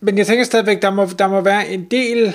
men 0.00 0.18
jeg 0.18 0.26
tænker 0.26 0.44
stadigvæk, 0.44 0.82
der 0.82 0.90
må, 0.90 1.06
der 1.18 1.28
må 1.28 1.40
være 1.40 1.68
en 1.68 1.84
del 1.84 2.34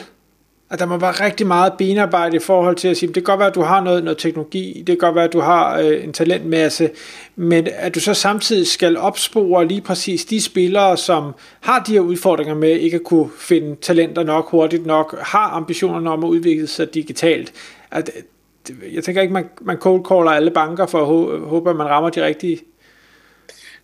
at 0.71 0.79
der 0.79 0.85
må 0.85 0.97
være 0.97 1.11
rigtig 1.11 1.47
meget 1.47 1.73
benarbejde 1.77 2.37
i 2.37 2.39
forhold 2.39 2.75
til 2.75 2.87
at 2.87 2.97
sige, 2.97 3.07
det 3.07 3.15
kan 3.15 3.23
godt 3.23 3.39
være, 3.39 3.47
at 3.47 3.55
du 3.55 3.61
har 3.61 3.83
noget, 3.83 4.03
noget 4.03 4.17
teknologi, 4.17 4.83
det 4.87 4.87
kan 4.87 4.97
godt 4.97 5.15
være, 5.15 5.23
at 5.23 5.33
du 5.33 5.39
har 5.39 5.79
øh, 5.79 6.03
en 6.03 6.13
talentmasse, 6.13 6.89
men 7.35 7.67
at 7.73 7.95
du 7.95 7.99
så 7.99 8.13
samtidig 8.13 8.67
skal 8.67 8.97
opspore 8.97 9.67
lige 9.67 9.81
præcis 9.81 10.25
de 10.25 10.41
spillere, 10.41 10.97
som 10.97 11.35
har 11.61 11.79
de 11.79 11.93
her 11.93 11.99
udfordringer 11.99 12.55
med 12.55 12.69
ikke 12.69 12.95
at 12.95 13.03
kunne 13.03 13.29
finde 13.37 13.75
talenter 13.75 14.23
nok 14.23 14.49
hurtigt 14.49 14.85
nok, 14.85 15.19
har 15.19 15.49
ambitionerne 15.49 16.09
om 16.09 16.23
at 16.23 16.27
udvikle 16.27 16.67
sig 16.67 16.93
digitalt. 16.93 17.53
At, 17.91 18.11
øh, 18.69 18.95
jeg 18.95 19.03
tænker 19.03 19.21
ikke, 19.21 19.33
man, 19.33 19.49
man 19.61 19.77
cold 19.77 20.05
caller 20.05 20.31
alle 20.31 20.51
banker 20.51 20.85
for 20.85 21.01
at 21.01 21.39
håbe, 21.49 21.69
at 21.69 21.75
man 21.75 21.87
rammer 21.87 22.09
de 22.09 22.25
rigtige 22.25 22.59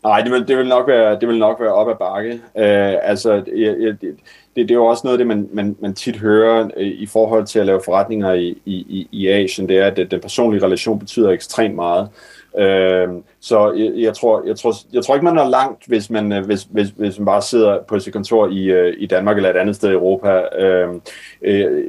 Nej, 0.08 0.22
det 0.22 0.32
vil, 0.32 0.48
det 0.48 0.58
vil 0.58 0.68
nok 0.68 0.88
være 0.88 1.20
det 1.20 1.28
vil 1.28 1.40
nok 1.40 1.60
være 1.60 1.74
op 1.74 1.90
ad 1.90 1.96
bakke. 1.96 2.34
Uh, 2.34 3.10
altså, 3.10 3.34
jeg, 3.34 3.76
jeg, 3.80 4.02
det, 4.02 4.18
det 4.56 4.72
er 4.72 4.76
jo 4.76 4.86
også 4.86 5.02
noget 5.04 5.14
af 5.14 5.18
det, 5.18 5.28
man, 5.28 5.50
man, 5.54 5.76
man 5.82 5.94
tit 5.94 6.18
hører 6.18 6.70
øh, 6.78 6.88
i 6.88 7.06
forhold 7.06 7.46
til 7.46 7.60
at 7.60 7.66
lave 7.66 7.82
forretninger 7.86 8.34
i, 8.34 8.62
i, 8.66 9.08
i 9.12 9.28
Asien, 9.28 9.70
det 9.70 9.78
er, 9.78 9.86
at 9.86 10.12
den 10.12 10.22
personlige 10.22 10.66
relation 10.66 11.00
betyder 11.00 11.30
ekstremt 11.30 11.76
meget. 11.76 12.10
Uh, 12.54 13.24
så 13.40 13.72
jeg, 13.72 13.92
jeg, 13.96 14.14
tror, 14.14 14.44
jeg, 14.48 14.56
tror, 14.56 14.74
jeg 14.94 15.04
tror 15.04 15.16
ikke, 15.16 15.26
man 15.26 15.38
er 15.38 15.50
langt, 15.50 15.88
hvis 15.88 16.10
man, 16.10 16.46
hvis, 16.46 16.68
hvis, 16.72 16.88
hvis 16.98 17.20
man 17.20 17.26
bare 17.26 17.42
sidder 17.42 17.78
på 17.88 18.00
sit 18.00 18.14
kontor 18.14 18.48
i, 18.48 18.92
i 18.98 19.06
Danmark 19.06 19.38
eller 19.38 19.50
et 19.50 19.58
andet 19.58 19.76
sted 19.76 19.90
i 19.90 19.94
Europa. 19.94 20.42
Uh, 20.88 21.00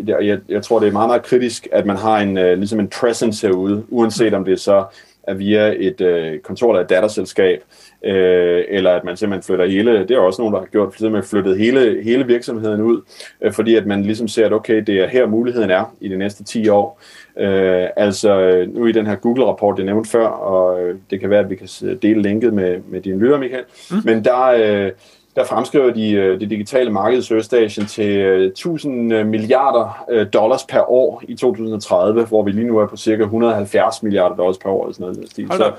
jeg, 0.09 0.39
jeg 0.49 0.63
tror, 0.63 0.79
det 0.79 0.89
er 0.89 0.93
meget, 0.93 1.09
meget 1.09 1.23
kritisk, 1.23 1.69
at 1.73 1.87
man 1.87 1.97
har 1.97 2.19
en, 2.19 2.35
ligesom 2.35 2.81
en 2.81 2.89
presence 3.01 3.47
herude, 3.47 3.85
uanset 3.89 4.35
om 4.35 4.45
det 4.45 4.53
er 4.53 4.57
så 4.57 4.85
er 5.29 5.35
via 5.35 5.75
et 5.79 6.01
uh, 6.01 6.41
kontor 6.43 6.71
eller 6.71 6.83
et 6.83 6.91
datterselskab, 6.91 7.63
øh, 8.05 8.65
eller 8.69 8.91
at 8.91 9.05
man 9.05 9.17
simpelthen 9.17 9.47
flytter 9.47 9.67
hele, 9.67 9.99
det 9.99 10.11
er 10.11 10.19
også 10.19 10.43
nogen, 10.43 10.55
der 10.55 10.61
har 10.61 10.67
gjort, 10.67 10.95
simpelthen 10.95 11.29
flyttet 11.31 11.59
hele, 11.59 12.03
hele 12.03 12.27
virksomheden 12.27 12.81
ud, 12.81 13.01
øh, 13.41 13.53
fordi 13.53 13.75
at 13.75 13.87
man 13.87 14.03
ligesom 14.03 14.29
ser, 14.29 14.47
at 14.47 14.53
okay, 14.53 14.83
det 14.87 15.01
er 15.01 15.09
her 15.09 15.27
muligheden 15.27 15.71
er 15.71 15.95
i 16.01 16.09
de 16.09 16.17
næste 16.17 16.45
10 16.45 16.69
år. 16.69 17.01
Øh, 17.39 17.87
altså 17.97 18.65
nu 18.75 18.87
i 18.87 18.93
den 18.93 19.07
her 19.07 19.15
Google-rapport, 19.15 19.79
jeg 19.79 19.87
nævnte 19.87 20.11
før, 20.11 20.27
og 20.27 20.83
øh, 20.83 20.97
det 21.11 21.21
kan 21.21 21.31
være, 21.31 21.41
at 21.41 21.51
vi 21.51 21.57
kan 21.57 21.69
dele 22.03 22.23
linket 22.23 22.55
med, 22.55 22.81
med 22.89 23.01
dine 23.01 23.19
lytter, 23.19 23.39
Michael, 23.39 23.65
mm. 23.91 23.97
men 24.05 24.25
der, 24.25 24.45
øh, 24.47 24.93
der 25.39 25.45
fremskriver 25.45 25.91
de 25.91 26.13
øh, 26.13 26.41
det 26.41 26.51
digitale 26.51 26.91
marked 26.91 27.43
Station 27.43 27.87
til 27.87 28.21
1000 28.47 29.13
øh, 29.13 29.27
milliarder 29.27 30.05
øh, 30.11 30.27
dollars 30.33 30.65
per 30.65 30.91
år 30.91 31.23
i 31.29 31.35
2030, 31.35 32.25
hvor 32.25 32.43
vi 32.43 32.51
lige 32.51 32.67
nu 32.67 32.79
er 32.79 32.87
på 32.87 32.97
cirka 32.97 33.23
170 33.23 34.03
milliarder 34.03 34.37
dollars 34.37 34.59
per 34.59 34.71
år. 34.71 34.85
Eller 34.85 34.95
sådan 34.95 35.07
noget. 35.07 35.53
Så, 35.59 35.73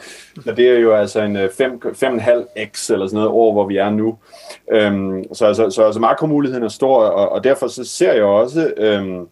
så 0.43 0.51
det 0.51 0.69
er 0.69 0.79
jo 0.79 0.93
altså 0.93 1.21
en 1.21 1.37
5,5x 1.37 2.93
eller 2.93 3.07
sådan 3.07 3.15
noget 3.17 3.29
år, 3.29 3.53
hvor 3.53 3.67
vi 3.67 3.77
er 3.77 3.89
nu. 3.89 4.17
Øhm, 4.71 5.33
så 5.33 5.45
altså, 5.45 5.69
så 5.69 5.83
altså 5.83 5.99
makromuligheden 5.99 6.63
er 6.63 6.69
stor, 6.69 7.03
og, 7.03 7.31
og 7.31 7.43
derfor 7.43 7.67
så 7.67 7.83
ser 7.83 8.13
jeg 8.13 8.23
også 8.23 8.73
øhm, 8.77 9.27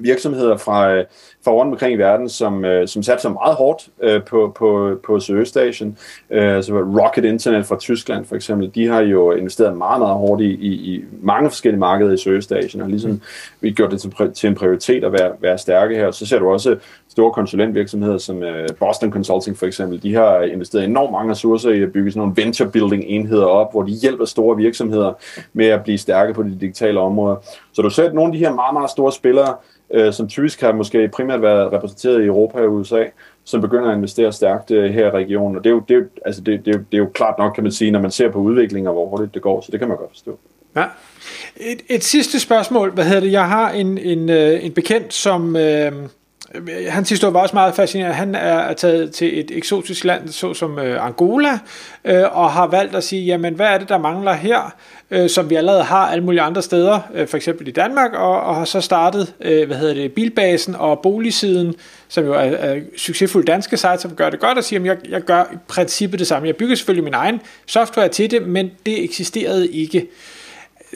virksomheder 0.00 0.56
fra 0.56 1.04
fra 1.44 1.52
rundt 1.52 1.72
omkring 1.72 1.94
i 1.94 1.96
verden, 1.96 2.28
som, 2.28 2.64
øh, 2.64 2.88
som 2.88 3.02
satte 3.02 3.22
sig 3.22 3.32
meget 3.32 3.54
hårdt 3.54 3.88
øh, 4.02 4.22
på, 4.22 4.52
på, 4.56 5.00
på 5.06 5.20
Station. 5.44 5.98
Øh, 6.30 6.56
altså 6.56 6.74
Rocket 6.74 7.24
Internet 7.24 7.66
fra 7.66 7.76
Tyskland 7.76 8.24
for 8.24 8.36
eksempel, 8.36 8.70
de 8.74 8.86
har 8.86 9.00
jo 9.00 9.32
investeret 9.32 9.76
meget, 9.76 10.00
meget 10.00 10.14
hårdt 10.14 10.42
i, 10.42 10.50
i, 10.50 10.94
i 10.94 11.04
mange 11.22 11.50
forskellige 11.50 11.80
markeder 11.80 12.36
i 12.36 12.40
Station, 12.40 12.82
og 12.82 12.88
ligesom 12.88 13.20
vi 13.60 13.70
gjort 13.70 13.90
det 13.90 14.00
til, 14.00 14.12
til 14.34 14.48
en 14.48 14.54
prioritet 14.54 15.04
at 15.04 15.12
være, 15.12 15.32
være 15.40 15.58
stærke 15.58 15.94
her. 15.94 16.10
Så 16.10 16.26
ser 16.26 16.38
du 16.38 16.50
også 16.50 16.76
store 17.08 17.32
konsulentvirksomheder 17.32 18.18
som 18.18 18.42
øh, 18.42 18.68
Boston 18.78 19.12
Consulting 19.12 19.58
for 19.58 19.66
eksempel, 19.66 20.02
de 20.02 20.14
har 20.14 20.40
investeret 20.40 20.84
enormt 20.84 21.12
mange 21.12 21.30
ressourcer 21.30 21.70
i 21.70 21.82
at 21.82 21.92
bygge 21.92 22.10
sådan 22.10 22.20
nogle 22.20 22.44
venture 22.44 22.70
building 22.70 23.04
enheder 23.04 23.46
op, 23.46 23.72
hvor 23.72 23.82
de 23.82 23.92
hjælper 23.92 24.24
store 24.24 24.56
virksomheder 24.56 25.12
med 25.52 25.66
at 25.66 25.82
blive 25.82 25.98
stærke 25.98 26.34
på 26.34 26.42
de 26.42 26.58
digitale 26.60 27.00
områder. 27.00 27.36
Så 27.72 27.82
du 27.82 27.90
ser 27.90 28.12
nogle 28.12 28.32
af 28.32 28.38
de 28.38 28.46
her 28.46 28.54
meget, 28.54 28.72
meget 28.72 28.90
store 28.90 29.12
spillere, 29.12 29.54
øh, 29.90 30.12
som 30.12 30.28
typisk 30.28 30.60
har 30.60 30.72
måske 30.72 31.08
primært 31.08 31.29
været 31.38 31.72
repræsenteret 31.72 32.22
i 32.22 32.26
Europa 32.26 32.60
og 32.60 32.72
USA, 32.72 33.04
som 33.44 33.60
begynder 33.60 33.90
at 33.90 33.96
investere 33.96 34.32
stærkt 34.32 34.70
øh, 34.70 34.90
her 34.90 35.06
i 35.06 35.10
regionen. 35.10 35.56
Og 35.56 35.64
det 35.64 35.70
er, 35.70 35.74
jo, 35.74 35.82
det, 35.88 35.94
er 35.94 35.98
jo, 35.98 36.04
altså 36.24 36.40
det, 36.40 36.64
det, 36.64 36.74
er 36.74 36.78
jo, 36.78 36.84
det 36.92 36.96
er 36.96 37.02
jo 37.02 37.10
klart 37.14 37.38
nok, 37.38 37.54
kan 37.54 37.64
man 37.64 37.72
sige, 37.72 37.90
når 37.90 38.00
man 38.00 38.10
ser 38.10 38.30
på 38.30 38.38
udviklingen 38.38 38.86
og 38.86 38.92
hvor 38.92 39.06
hurtigt 39.06 39.34
det 39.34 39.42
går, 39.42 39.60
så 39.60 39.72
det 39.72 39.80
kan 39.80 39.88
man 39.88 39.96
godt 39.96 40.10
forstå. 40.10 40.38
Ja. 40.76 40.84
Et, 41.56 41.82
et 41.88 42.04
sidste 42.04 42.40
spørgsmål. 42.40 42.90
Hvad 42.90 43.04
hedder 43.04 43.20
det? 43.20 43.32
Jeg 43.32 43.48
har 43.48 43.70
en, 43.70 43.98
en, 43.98 44.30
øh, 44.30 44.64
en 44.64 44.72
bekendt, 44.72 45.14
som... 45.14 45.56
Øh, 45.56 45.92
Øh, 46.54 46.86
hans 46.88 47.08
historie 47.08 47.34
var 47.34 47.40
også 47.40 47.54
meget 47.54 47.74
fascinerende. 47.74 48.14
Han 48.14 48.34
er 48.34 48.72
taget 48.72 49.12
til 49.12 49.40
et 49.40 49.50
eksotisk 49.50 50.04
land, 50.04 50.28
såsom 50.28 50.78
øh, 50.78 51.06
Angola, 51.06 51.58
øh, 52.04 52.38
og 52.38 52.50
har 52.50 52.66
valgt 52.66 52.94
at 52.94 53.04
sige, 53.04 53.24
jamen 53.24 53.54
hvad 53.54 53.66
er 53.66 53.78
det, 53.78 53.88
der 53.88 53.98
mangler 53.98 54.32
her, 54.32 54.74
øh, 55.10 55.30
som 55.30 55.50
vi 55.50 55.54
allerede 55.54 55.82
har 55.82 56.06
alle 56.06 56.24
mulige 56.24 56.40
andre 56.40 56.62
steder, 56.62 57.00
øh, 57.14 57.28
for 57.28 57.36
eksempel 57.36 57.68
i 57.68 57.70
Danmark, 57.70 58.12
og, 58.12 58.40
og 58.40 58.56
har 58.56 58.64
så 58.64 58.80
startet, 58.80 59.34
øh, 59.40 59.66
hvad 59.66 59.76
hedder 59.76 59.94
det, 59.94 60.12
bilbasen 60.12 60.74
og 60.74 61.00
boligsiden, 61.02 61.74
som 62.08 62.24
jo 62.24 62.32
er, 62.32 62.38
er 62.38 62.80
succesfulde 62.96 63.46
danske 63.46 63.76
sites, 63.76 64.00
som 64.00 64.16
gør 64.16 64.30
det 64.30 64.40
godt, 64.40 64.58
og 64.58 64.64
siger, 64.64 64.80
at 64.80 64.86
jeg, 64.86 64.96
jeg 65.08 65.22
gør 65.22 65.44
i 65.52 65.56
princippet 65.68 66.18
det 66.18 66.26
samme. 66.26 66.48
Jeg 66.48 66.56
bygger 66.56 66.74
selvfølgelig 66.76 67.04
min 67.04 67.14
egen 67.14 67.40
software 67.66 68.08
til 68.08 68.30
det, 68.30 68.42
men 68.42 68.70
det 68.86 69.04
eksisterede 69.04 69.68
ikke. 69.68 70.06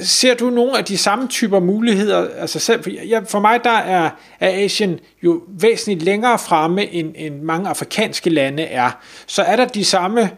Ser 0.01 0.35
du 0.35 0.51
nogle 0.51 0.79
af 0.79 0.85
de 0.85 0.99
samme 0.99 1.29
typer 1.29 1.61
muligheder? 1.61 2.29
Altså 2.39 2.59
selv, 2.59 2.83
for, 2.83 2.91
jeg, 2.91 3.23
for 3.29 3.41
mig 3.41 3.65
der 3.65 3.71
er, 3.71 4.11
er 4.41 4.65
Asien 4.65 5.01
jo 5.23 5.43
væsentligt 5.49 6.03
længere 6.03 6.39
fremme, 6.39 6.87
end, 6.87 7.15
end 7.17 7.43
mange 7.43 7.69
afrikanske 7.69 8.31
lande 8.31 8.63
er. 8.63 8.91
Så 9.27 9.43
er 9.43 9.57
der 9.57 9.65
de 9.65 9.85
samme 9.85 10.31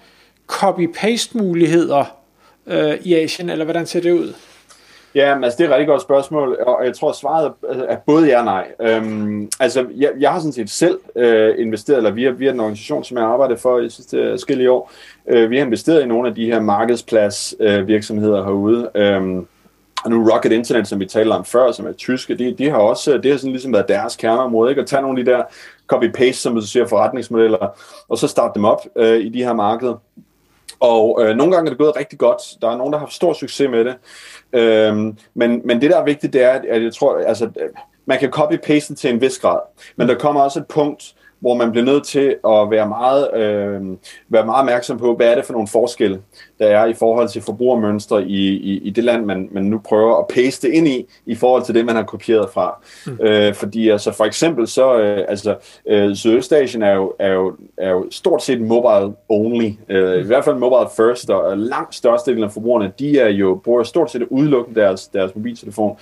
copy-paste 0.53 1.39
muligheder 1.39 2.05
øh, 2.67 2.99
i 3.03 3.15
Asien, 3.15 3.51
eller 3.51 3.65
hvordan 3.65 3.87
ser 3.87 4.01
det 4.01 4.13
ud? 4.13 4.35
Ja, 5.17 5.35
men 5.35 5.45
altså, 5.45 5.57
det 5.57 5.65
er 5.65 5.69
et 5.69 5.75
rigtig 5.75 5.89
godt 5.89 6.03
spørgsmål, 6.03 6.59
og 6.67 6.85
jeg 6.85 6.95
tror, 6.95 7.13
svaret 7.13 7.53
er 7.89 7.97
både 8.07 8.27
ja 8.27 8.39
og 8.39 8.45
nej. 8.45 8.67
Øhm, 8.81 9.51
altså, 9.61 9.87
jeg, 9.97 10.11
jeg 10.19 10.33
har 10.33 10.39
sådan 10.39 10.53
set 10.53 10.71
selv 10.71 10.99
øh, 11.17 11.55
investeret, 11.59 11.97
eller 11.97 12.11
via, 12.11 12.31
via 12.31 12.53
den 12.53 12.61
organisation, 12.61 13.05
som 13.05 13.17
jeg 13.17 13.27
har 13.27 13.33
arbejdet 13.33 13.61
for 13.61 13.79
i 13.79 13.91
sidste 13.91 14.17
øh, 14.17 14.33
forskellige 14.33 14.71
år, 14.71 14.93
øh, 15.29 15.51
vi 15.51 15.59
har 15.59 15.65
investeret 15.65 16.03
i 16.03 16.07
nogle 16.07 16.29
af 16.29 16.35
de 16.35 16.47
her 16.47 16.61
markedsplads 16.61 17.55
øh, 17.61 17.87
virksomheder 17.87 18.45
herude. 18.45 18.91
Øhm, 18.95 19.47
og 20.05 20.11
nu 20.11 20.31
Rocket 20.31 20.53
Internet, 20.53 20.89
som 20.89 21.01
vi 21.01 21.07
talte 21.07 21.33
om 21.33 21.45
før, 21.45 21.73
som 21.73 21.87
er 21.87 21.93
tyske, 21.93 22.35
de, 22.35 22.55
de 22.59 22.71
har 22.71 22.79
også, 22.79 23.15
øh, 23.15 23.23
det 23.23 23.31
har 23.31 23.39
sådan 23.39 23.53
ligesom 23.53 23.73
været 23.73 23.89
deres 23.89 24.17
kerneområde, 24.17 24.71
ikke? 24.71 24.81
at 24.83 24.87
tage 24.87 25.03
nogle 25.03 25.19
af 25.19 25.25
de 25.25 25.31
der 25.31 25.43
copy-paste, 25.93 26.33
som 26.33 26.55
du 26.55 26.61
siger, 26.61 26.87
forretningsmodeller, 26.87 27.79
og 28.09 28.19
så 28.19 28.29
starte 28.29 28.55
dem 28.55 28.65
op 28.65 28.81
øh, 28.97 29.21
i 29.21 29.29
de 29.29 29.45
her 29.45 29.53
markeder. 29.53 29.95
Og 30.81 31.19
øh, 31.23 31.37
nogle 31.37 31.55
gange 31.55 31.69
er 31.69 31.71
det 31.71 31.79
gået 31.79 31.97
rigtig 31.97 32.19
godt. 32.19 32.43
Der 32.63 32.69
er 32.71 32.77
nogen, 32.77 32.93
der 32.93 32.99
har 32.99 33.07
haft 33.07 33.15
stor 33.15 33.33
succes 33.33 33.71
med 33.71 33.85
det. 33.85 33.97
Øhm, 34.53 35.19
men, 35.35 35.63
men 35.65 35.81
det, 35.81 35.91
der 35.91 35.97
er 35.97 36.05
vigtigt, 36.05 36.33
det 36.33 36.43
er, 36.43 36.61
at 36.69 36.83
jeg 36.83 36.95
tror, 36.95 37.19
altså, 37.19 37.45
øh, 37.45 37.69
man 38.07 38.19
kan 38.19 38.31
copy-paste 38.37 38.95
til 38.95 39.11
en 39.11 39.21
vis 39.21 39.39
grad. 39.39 39.61
Men 39.97 40.09
der 40.09 40.15
kommer 40.15 40.41
også 40.41 40.59
et 40.59 40.67
punkt, 40.67 41.15
hvor 41.41 41.55
man 41.55 41.71
bliver 41.71 41.85
nødt 41.85 42.05
til 42.05 42.37
at 42.49 42.71
være 42.71 42.89
meget, 42.89 43.35
øh, 43.35 43.83
være 44.29 44.47
meget 44.47 44.61
opmærksom 44.61 44.99
på, 44.99 45.15
hvad 45.17 45.27
er 45.27 45.35
det 45.35 45.45
for 45.45 45.53
nogle 45.53 45.69
forskelle, 45.69 46.21
der 46.59 46.67
er 46.67 46.87
i 46.87 46.95
forhold 46.95 47.29
til 47.29 47.43
forbrugermønstre 47.43 48.25
i, 48.25 48.49
i, 48.49 48.79
i 48.79 48.91
det 48.91 49.05
land, 49.05 49.25
man, 49.25 49.49
man 49.53 49.65
nu 49.65 49.79
prøver 49.79 50.19
at 50.19 50.27
paste 50.27 50.71
ind 50.71 50.89
i, 50.89 51.07
i 51.27 51.35
forhold 51.35 51.63
til 51.65 51.75
det, 51.75 51.85
man 51.85 51.97
har 51.97 52.03
kopieret 52.03 52.51
fra. 52.51 52.83
Mm. 53.07 53.19
Øh, 53.21 53.55
fordi 53.55 53.89
altså, 53.89 54.13
for 54.13 54.25
eksempel 54.25 54.67
så, 54.67 54.99
øh, 54.99 55.25
altså, 55.29 55.57
øh, 55.89 56.17
Sydøstasien 56.17 56.83
er 56.83 56.93
jo, 56.93 57.15
er, 57.19 57.33
jo, 57.33 57.57
er 57.77 57.91
jo 57.91 58.07
stort 58.11 58.43
set 58.43 58.61
mobile 58.61 59.15
only, 59.29 59.71
øh, 59.89 60.15
mm. 60.15 60.21
i 60.21 60.27
hvert 60.27 60.45
fald 60.45 60.57
mobile 60.57 60.91
first, 60.97 61.31
og 61.31 61.59
langt 61.59 61.95
størstedelen 61.95 62.45
af 62.45 62.53
forbrugerne, 62.53 62.93
de 62.99 63.19
er 63.19 63.29
jo, 63.29 63.61
bruger 63.65 63.83
stort 63.83 64.11
set 64.11 64.27
udelukkende 64.31 64.81
deres, 64.81 65.09
deres 65.09 65.35
mobiltelefon, 65.35 65.99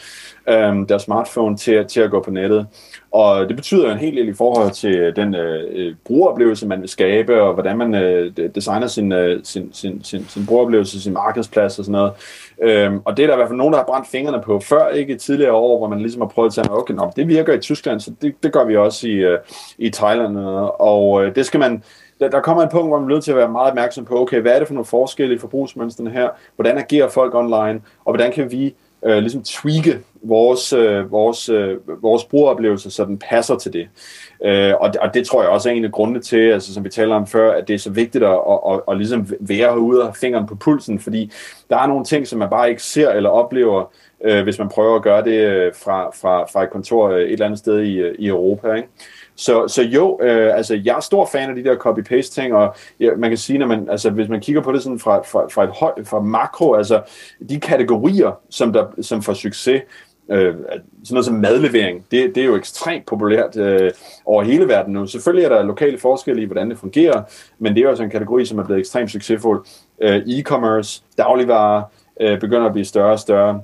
øh, 0.49 0.89
deres 0.89 1.03
smartphone 1.03 1.57
til, 1.57 1.87
til 1.87 2.01
at 2.01 2.11
gå 2.11 2.23
på 2.23 2.31
nettet. 2.31 2.67
Og 3.13 3.49
det 3.49 3.57
betyder 3.57 3.93
en 3.93 3.99
hel 3.99 4.17
del 4.17 4.29
i 4.29 4.35
forhold 4.35 4.71
til 4.71 4.97
øh, 4.97 5.17
den 5.17 5.35
øh, 5.35 5.65
øh, 5.73 5.95
brugeroplevelse, 6.05 6.67
man 6.67 6.81
vil 6.81 6.89
skabe, 6.89 7.43
og 7.43 7.55
hvordan 7.55 7.79
man 7.79 7.95
øh, 7.95 8.33
designer 8.55 8.87
sin, 8.87 9.13
øh, 9.13 9.41
sin, 9.45 9.73
sin, 9.73 10.05
sin, 10.05 10.27
sin 10.29 10.47
brugeroplevelse, 10.47 11.03
sin 11.03 11.13
markedsplads 11.13 11.79
og 11.79 11.85
sådan 11.85 11.93
noget. 11.93 12.13
Øhm, 12.63 13.01
og 13.05 13.17
det 13.17 13.23
er 13.23 13.27
der 13.27 13.35
i 13.35 13.37
hvert 13.37 13.49
fald 13.49 13.59
nogen, 13.59 13.73
der 13.73 13.79
har 13.79 13.87
brændt 13.87 14.09
fingrene 14.09 14.43
på 14.43 14.61
før, 14.61 14.89
ikke 14.89 15.17
tidligere 15.17 15.53
år, 15.53 15.79
hvor 15.79 15.89
man 15.89 15.99
ligesom 15.99 16.21
har 16.21 16.29
prøvet 16.29 16.47
at 16.49 16.53
sige, 16.53 16.73
okay, 16.73 16.95
nå, 16.95 17.13
det 17.17 17.29
virker 17.29 17.53
i 17.53 17.59
Tyskland, 17.61 18.01
så 18.01 18.13
det, 18.23 18.35
det 18.43 18.53
gør 18.53 18.65
vi 18.65 18.77
også 18.77 19.09
i, 19.09 19.13
øh, 19.13 19.39
i 19.79 19.91
Thailand. 19.91 20.37
Og 20.79 21.25
øh, 21.25 21.35
det 21.35 21.47
skal 21.47 21.61
man, 21.61 21.83
der, 22.21 22.31
der 22.31 22.41
kommer 22.41 22.63
en 22.63 22.69
punkt, 22.69 22.89
hvor 22.89 22.99
man 22.99 23.07
bliver 23.07 23.17
nødt 23.17 23.25
til 23.25 23.31
at 23.31 23.37
være 23.37 23.49
meget 23.49 23.71
opmærksom 23.71 24.05
på, 24.05 24.21
okay, 24.21 24.41
hvad 24.41 24.53
er 24.53 24.59
det 24.59 24.69
for 24.69 24.75
nogle 24.75 24.85
forskelle 24.85 25.35
i 25.35 25.39
forbrugsmønstrene 25.39 26.11
her? 26.11 26.29
Hvordan 26.57 26.79
agerer 26.79 27.09
folk 27.09 27.35
online? 27.35 27.81
Og 28.05 28.15
hvordan 28.15 28.33
kan 28.33 28.51
vi 28.51 28.75
øh, 29.07 29.19
ligesom 29.19 29.43
tweake 29.43 29.99
vores, 30.23 30.73
øh, 30.73 31.13
vores, 31.13 31.49
øh, 31.49 32.03
vores 32.03 32.25
brugeroplevelse, 32.25 32.91
så 32.91 33.05
den 33.05 33.19
passer 33.19 33.57
til 33.57 33.73
det. 33.73 33.89
Øh, 34.45 34.73
og, 34.81 34.93
det 34.93 35.01
og 35.01 35.15
det 35.15 35.27
tror 35.27 35.43
jeg 35.43 35.51
også 35.51 35.69
er 35.69 35.73
en 35.73 35.85
af 35.85 35.93
grundene 35.93 36.21
til, 36.21 36.51
altså, 36.51 36.75
som 36.75 36.85
vi 36.85 36.89
taler 36.89 37.15
om 37.15 37.27
før, 37.27 37.53
at 37.53 37.69
det 37.69 37.75
er 37.75 37.79
så 37.79 37.91
vigtigt 37.91 38.25
at, 38.25 38.31
at, 38.31 38.59
at, 38.71 38.81
at 38.89 38.97
ligesom 38.97 39.29
være 39.41 39.71
herude 39.71 40.01
og 40.01 40.07
have 40.07 40.15
fingeren 40.15 40.47
på 40.47 40.55
pulsen, 40.55 41.01
fordi 41.01 41.33
der 41.71 41.79
er 41.79 41.87
nogle 41.87 42.05
ting, 42.05 42.27
som 42.27 42.39
man 42.39 42.51
bare 42.51 42.71
ikke 42.71 42.83
ser 42.83 43.11
eller 43.11 43.31
oplever, 43.31 43.93
øh, 44.25 44.43
hvis 44.43 44.59
man 44.59 44.69
prøver 44.69 44.97
at 44.97 45.03
gøre 45.03 45.25
det 45.25 45.39
øh, 45.39 45.73
fra, 45.85 46.11
fra, 46.11 46.45
fra 46.45 46.63
et 46.63 46.71
kontor 46.71 47.11
et 47.11 47.33
eller 47.33 47.47
andet 47.47 47.59
sted 47.59 47.81
i, 47.81 47.97
øh, 47.97 48.15
i 48.19 48.27
Europa. 48.27 48.73
Ikke? 48.73 48.89
Så, 49.37 49.69
så 49.69 49.83
jo, 49.83 50.19
øh, 50.23 50.57
altså 50.57 50.81
jeg 50.85 50.97
er 50.97 51.01
stor 51.01 51.29
fan 51.33 51.51
af 51.51 51.57
de 51.57 51.65
der 51.65 51.77
copy-paste 51.77 52.35
ting, 52.35 52.55
og 52.55 52.75
ja, 53.01 53.11
man 53.17 53.31
kan 53.31 53.39
sige, 53.39 53.59
når 53.59 53.67
man, 53.67 53.89
altså, 53.91 54.11
hvis 54.11 54.29
man 54.29 54.41
kigger 54.41 54.63
på 54.63 54.73
det 54.73 54.83
sådan 54.83 54.99
fra, 54.99 55.19
fra, 55.19 55.47
fra, 55.47 55.65
et 55.65 55.71
høj, 55.71 56.05
fra 56.05 56.21
makro, 56.21 56.75
altså 56.75 57.03
de 57.49 57.61
kategorier, 57.61 58.41
som, 58.51 58.73
der, 58.73 58.87
som 59.01 59.23
får 59.23 59.33
succes, 59.33 59.83
øh, 60.29 60.55
sådan 60.55 60.87
noget 61.11 61.25
som 61.25 61.35
madlevering, 61.35 62.05
det, 62.11 62.35
det 62.35 62.41
er 62.41 62.47
jo 62.47 62.57
ekstremt 62.57 63.07
populært 63.07 63.57
øh, 63.57 63.91
over 64.25 64.43
hele 64.43 64.69
verden 64.69 64.93
nu. 64.93 65.07
Selvfølgelig 65.07 65.45
er 65.45 65.49
der 65.49 65.63
lokale 65.63 65.99
forskelle 65.99 66.43
i, 66.43 66.45
hvordan 66.45 66.71
det 66.71 66.79
fungerer, 66.79 67.23
men 67.59 67.75
det 67.75 67.81
er 67.81 67.83
jo 67.83 67.89
altså 67.89 68.05
en 68.05 68.11
kategori, 68.11 68.45
som 68.45 68.59
er 68.59 68.65
blevet 68.65 68.81
ekstremt 68.81 69.11
succesfuld. 69.11 69.65
Øh, 70.03 70.23
e-commerce, 70.27 71.03
dagligvarer, 71.19 71.83
øh, 72.21 72.41
begynder 72.41 72.67
at 72.67 72.73
blive 72.73 72.85
større 72.85 73.13
og 73.13 73.19
større 73.19 73.61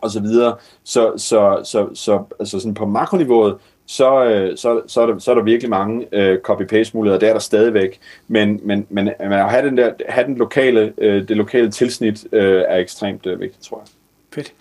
og 0.00 0.10
så 0.10 0.20
videre. 0.20 0.54
Så, 0.84 1.12
så, 1.16 1.60
så, 1.64 1.88
så 1.94 2.22
altså 2.40 2.60
sådan 2.60 2.74
på 2.74 2.86
makroniveauet, 2.86 3.56
så, 3.86 4.24
øh, 4.24 4.56
så, 4.56 4.82
så, 4.86 5.00
er 5.00 5.06
der, 5.06 5.18
så 5.18 5.30
er 5.30 5.34
der 5.34 5.42
virkelig 5.42 5.70
mange 5.70 6.06
øh, 6.12 6.38
copy-paste 6.48 6.90
muligheder, 6.94 7.18
det 7.18 7.28
er 7.28 7.32
der 7.32 7.40
stadigvæk, 7.40 8.00
men, 8.28 8.60
men, 8.62 8.86
men 8.90 9.08
at 9.18 9.50
have, 9.50 9.66
den 9.66 9.76
der, 9.76 9.92
have 10.08 10.26
den 10.26 10.36
lokale, 10.36 10.92
øh, 10.98 11.28
det 11.28 11.36
lokale 11.36 11.70
tilsnit 11.70 12.26
øh, 12.32 12.62
er 12.68 12.76
ekstremt 12.76 13.26
øh, 13.26 13.40
vigtigt, 13.40 13.64
tror 13.64 13.78
jeg. 13.78 13.86
Fedt. 14.34 14.52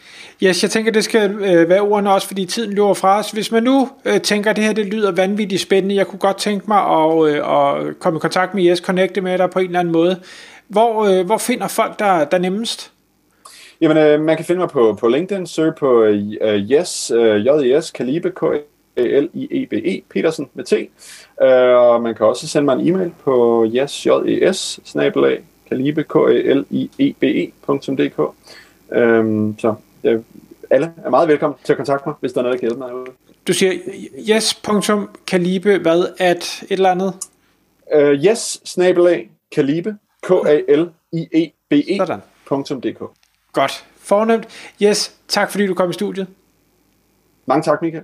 Yes, 0.43 0.63
jeg 0.63 0.71
tænker, 0.71 0.91
det 0.91 1.03
skal 1.03 1.31
øh, 1.31 1.69
være 1.69 1.81
ordene 1.81 2.13
også, 2.13 2.27
fordi 2.27 2.45
tiden 2.45 2.73
løber 2.73 2.93
fra 2.93 3.19
os. 3.19 3.31
Hvis 3.31 3.51
man 3.51 3.63
nu 3.63 3.89
øh, 4.05 4.21
tænker, 4.21 4.49
at 4.49 4.55
det 4.55 4.63
her 4.63 4.73
det 4.73 4.85
lyder 4.85 5.11
vanvittigt 5.11 5.61
spændende, 5.61 5.95
jeg 5.95 6.07
kunne 6.07 6.19
godt 6.19 6.37
tænke 6.37 6.65
mig 6.67 6.77
at, 6.77 7.29
øh, 7.29 7.37
at 7.37 7.99
komme 7.99 8.17
i 8.17 8.19
kontakt 8.19 8.53
med 8.53 8.65
Yes, 8.65 8.79
connecte 8.79 9.21
med 9.21 9.37
dig 9.37 9.49
på 9.49 9.59
en 9.59 9.65
eller 9.65 9.79
anden 9.79 9.91
måde. 9.91 10.19
Hvor, 10.67 11.05
øh, 11.05 11.25
hvor 11.25 11.37
finder 11.37 11.67
folk 11.67 11.99
der, 11.99 12.25
der 12.25 12.37
nemmest? 12.37 12.91
Jamen, 13.81 13.97
øh, 13.97 14.21
man 14.21 14.35
kan 14.35 14.45
finde 14.45 14.59
mig 14.59 14.69
på, 14.69 14.97
på 14.99 15.07
LinkedIn, 15.07 15.47
søg 15.47 15.75
på 15.75 16.03
øh, 16.03 16.15
Yes, 16.57 17.11
øh, 17.15 17.45
J-E-S, 17.45 17.91
Kalibe, 17.91 18.31
k 18.31 18.43
L-I-E-B-E, 18.97 20.01
Petersen 20.09 20.49
med 20.53 20.63
T. 20.63 20.73
Og 21.75 22.01
man 22.01 22.15
kan 22.15 22.25
også 22.25 22.47
sende 22.47 22.65
mig 22.65 22.79
en 22.79 22.87
e-mail 22.87 23.11
på 23.23 23.65
jesjes, 23.73 24.79
snabelag, 24.83 25.43
kalibe, 25.69 26.03
k 26.03 26.15
l 26.15 26.65
i 26.69 26.89
e 26.99 27.13
b 27.19 27.23
edk 27.23 28.19
Um, 28.95 29.59
så 29.59 29.75
uh, 30.03 30.11
alle 30.69 30.93
er 31.05 31.09
meget 31.09 31.27
velkommen 31.27 31.57
til 31.63 31.73
at 31.73 31.77
kontakte 31.77 32.09
mig, 32.09 32.15
hvis 32.19 32.33
der 32.33 32.39
er 32.39 32.43
noget, 32.43 32.53
der 32.53 32.59
kan 32.59 32.67
hjælpe 32.67 32.79
mig 32.79 32.89
herude. 32.89 33.11
Du 33.47 33.53
siger 33.53 33.73
yes.kalibe, 34.29 35.77
hvad 35.77 36.07
at 36.17 36.63
et 36.63 36.71
eller 36.71 36.91
andet? 36.91 37.13
Uh, 37.95 38.01
yes, 38.01 38.61
snabelag, 38.65 39.29
kalibe, 39.51 39.95
k 40.21 40.31
a 40.31 40.61
l 40.67 40.89
i 41.11 41.27
e 41.33 41.51
b 41.69 41.73
e.dk. 41.73 42.99
Godt. 43.53 43.85
Fornemt. 43.97 44.47
Yes, 44.83 45.15
tak 45.27 45.51
fordi 45.51 45.67
du 45.67 45.73
kom 45.73 45.89
i 45.89 45.93
studiet. 45.93 46.27
Mange 47.45 47.63
tak, 47.63 47.81
Michael. 47.81 48.03